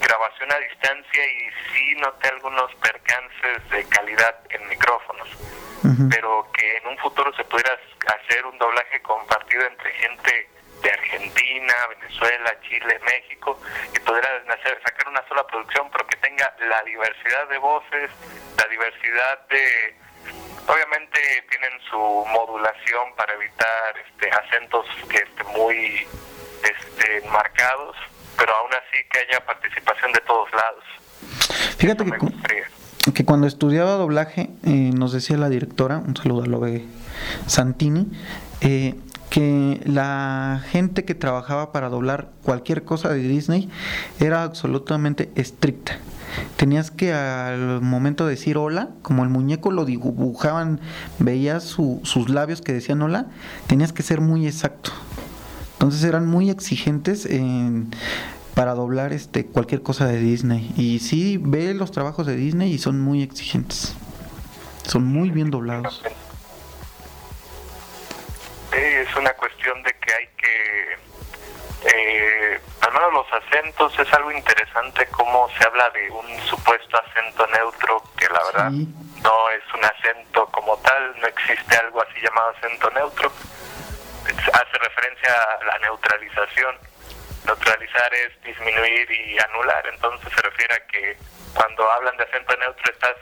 [0.00, 5.28] grabación a distancia y sí noté algunos percances de calidad en micrófonos,
[5.82, 6.08] uh -huh.
[6.10, 10.50] pero que en un futuro se pudiera hacer un doblaje compartido entre gente
[10.82, 13.60] de Argentina, Venezuela, Chile, México,
[13.92, 18.10] y pudiera hacer, sacar una sola producción, pero que tenga la diversidad de voces,
[18.56, 19.96] la diversidad de
[20.66, 21.18] obviamente
[21.50, 26.06] tienen su modulación para evitar este, acentos este, muy
[26.62, 27.96] este, marcados,
[28.36, 30.84] pero aún así que haya participación de todos lados.
[31.78, 32.32] Fíjate que, cu
[33.14, 36.84] que, cuando estudiaba doblaje eh, nos decía la directora, un saludo a Lobe
[37.46, 38.06] Santini,
[38.60, 38.94] eh,
[39.30, 43.70] que la gente que trabajaba para doblar cualquier cosa de Disney
[44.20, 45.98] era absolutamente estricta
[46.56, 50.80] tenías que al momento de decir hola, como el muñeco lo dibujaban,
[51.18, 53.26] veías su, sus labios que decían hola,
[53.66, 54.92] tenías que ser muy exacto.
[55.74, 57.90] Entonces eran muy exigentes en
[58.58, 60.72] para doblar este cualquier cosa de Disney.
[60.76, 63.94] Y sí ve los trabajos de Disney y son muy exigentes.
[64.84, 66.02] Son muy bien doblados.
[68.72, 70.92] Es una cuestión de que hay que,
[71.86, 77.46] eh, al menos los acentos, es algo interesante cómo se habla de un supuesto acento
[77.48, 82.50] neutro, que la verdad no es un acento como tal, no existe algo así llamado
[82.50, 83.32] acento neutro.
[84.28, 86.76] Hace referencia a la neutralización
[87.46, 91.16] neutralizar es disminuir y anular, entonces se refiere a que
[91.54, 93.16] cuando hablan de acento neutro estás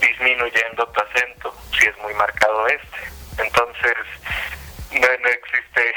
[0.00, 3.42] disminuyendo tu acento, si es muy marcado este.
[3.42, 3.96] Entonces,
[5.00, 5.94] no, no existe,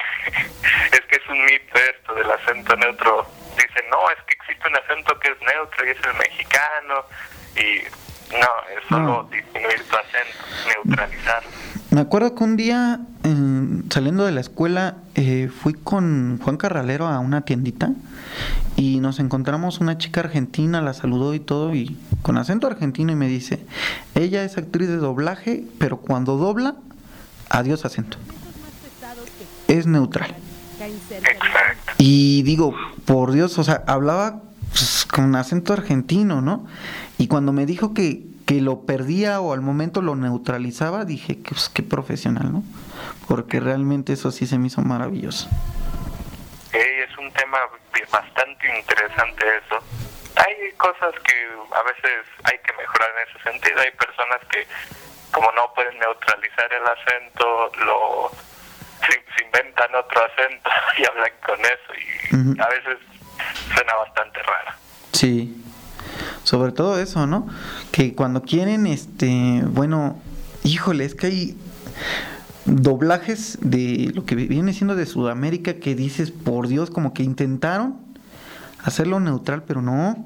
[0.91, 3.27] es que es un mito esto del acento neutro.
[3.55, 7.05] Dicen, no, es que existe un acento que es neutro y es el mexicano,
[7.55, 7.81] y
[8.33, 11.49] no, es solo disminuir tu acento, neutralizarlo.
[11.89, 12.99] Me acuerdo que un día,
[13.89, 17.91] saliendo de la escuela, eh, fui con Juan Carralero a una tiendita
[18.75, 23.15] y nos encontramos una chica argentina, la saludó y todo, y con acento argentino y
[23.15, 23.65] me dice,
[24.15, 26.75] ella es actriz de doblaje, pero cuando dobla,
[27.49, 28.17] adiós acento.
[29.67, 30.35] Es neutral.
[31.97, 36.67] Y digo, por Dios, o sea, hablaba pues, con acento argentino, ¿no?
[37.17, 41.51] Y cuando me dijo que que lo perdía o al momento lo neutralizaba, dije que
[41.51, 42.63] pues, qué profesional, ¿no?
[43.27, 45.49] Porque realmente eso sí se me hizo maravilloso.
[46.71, 47.59] es un tema
[48.09, 49.83] bastante interesante eso.
[50.37, 51.35] Hay cosas que
[51.75, 53.81] a veces hay que mejorar en ese sentido.
[53.81, 54.65] Hay personas que,
[55.33, 58.31] como no pueden neutralizar el acento, lo
[59.59, 62.97] inventan otro acento y hablan con eso y a veces
[63.73, 64.77] suena bastante raro.
[65.13, 65.63] Sí
[66.43, 67.47] sobre todo eso, ¿no?
[67.91, 70.21] Que cuando quieren, este, bueno,
[70.63, 71.57] híjole, es que hay
[72.65, 77.97] doblajes de lo que viene siendo de Sudamérica que dices, por Dios, como que intentaron
[78.81, 80.25] hacerlo neutral, pero no,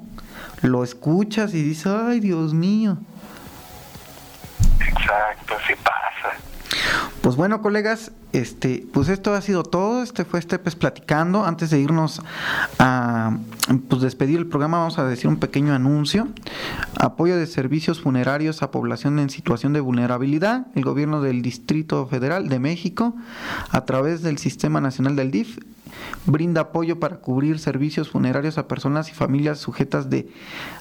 [0.60, 2.98] lo escuchas y dices, ay, Dios mío.
[4.80, 6.01] Exacto, sí pasa.
[7.22, 10.02] Pues bueno, colegas, este, pues esto ha sido todo.
[10.02, 11.44] Este fue Estepes platicando.
[11.46, 12.20] Antes de irnos
[12.80, 13.38] a
[13.88, 16.26] pues despedir el programa, vamos a decir un pequeño anuncio.
[16.96, 20.66] Apoyo de servicios funerarios a población en situación de vulnerabilidad.
[20.74, 23.14] El gobierno del Distrito Federal de México,
[23.70, 25.58] a través del Sistema Nacional del DIF,
[26.26, 30.28] brinda apoyo para cubrir servicios funerarios a personas y familias sujetas de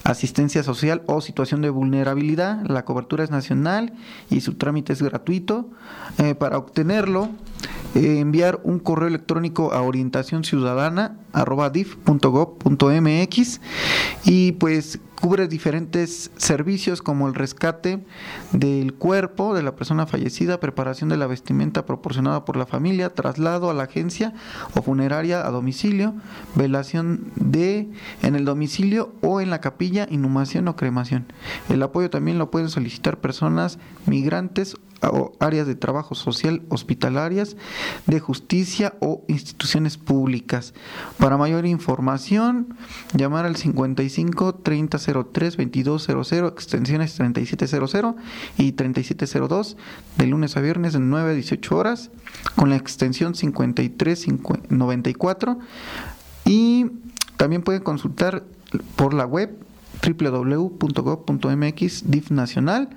[0.04, 2.64] asistencia social o situación de vulnerabilidad.
[2.66, 3.94] La cobertura es nacional
[4.30, 5.70] y su trámite es gratuito.
[6.18, 7.30] Eh, para obtenerlo,
[7.96, 11.18] eh, enviar un correo electrónico a orientación ciudadana
[14.24, 18.04] y pues cubre diferentes servicios como el rescate
[18.54, 23.70] del cuerpo de la persona fallecida, preparación de la vestimenta proporcionada por la familia, traslado
[23.70, 24.34] a la agencia
[24.76, 26.16] o funeraria a domicilio,
[26.56, 27.90] velación de
[28.24, 31.28] en el domicilio o en la capilla, inhumación o cremación.
[31.70, 34.76] El apoyo también lo pueden solicitar personas migrantes
[35.40, 37.56] áreas de trabajo social hospitalarias,
[38.08, 40.74] de justicia o instituciones públicas.
[41.18, 42.76] Para mayor información,
[43.14, 48.16] llamar al 55 3003 2200, extensiones 3700
[48.58, 49.78] y 3702,
[50.18, 52.12] de lunes a viernes de 9 a 18 horas,
[52.56, 55.60] con la extensión 5394.
[56.46, 56.86] Y
[57.38, 58.44] también pueden consultar
[58.96, 59.58] por la web
[60.02, 62.90] www.gov.mx DIF Nacional,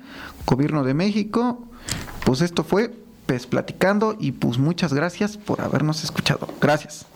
[0.47, 1.67] Gobierno de México.
[2.25, 2.91] Pues esto fue
[3.27, 6.49] PES Platicando y pues muchas gracias por habernos escuchado.
[6.61, 7.07] Gracias.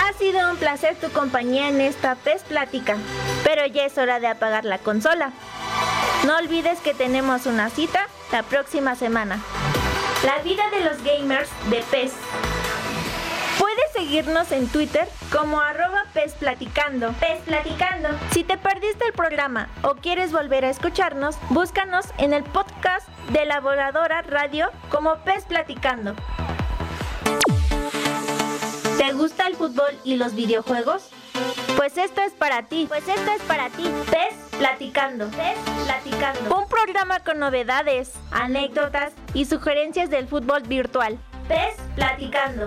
[0.00, 2.96] Ha sido un placer tu compañía en esta PES Plática,
[3.44, 5.32] pero ya es hora de apagar la consola.
[6.26, 9.40] No olvides que tenemos una cita la próxima semana.
[10.24, 12.12] La vida de los gamers de PES
[14.02, 17.14] seguirnos en Twitter como arroba pesplaticando.
[18.32, 23.44] Si te perdiste el programa o quieres volver a escucharnos, búscanos en el podcast de
[23.44, 26.16] la Voladora Radio como Pes Platicando.
[28.98, 31.10] ¿Te gusta el fútbol y los videojuegos?
[31.76, 32.86] Pues esto es para ti.
[32.88, 33.84] Pues esto es para ti.
[34.10, 35.28] Pes Platicando.
[35.84, 36.58] Platicando.
[36.58, 41.20] Un programa con novedades, anécdotas y sugerencias del fútbol virtual.
[41.46, 42.66] Pes Platicando.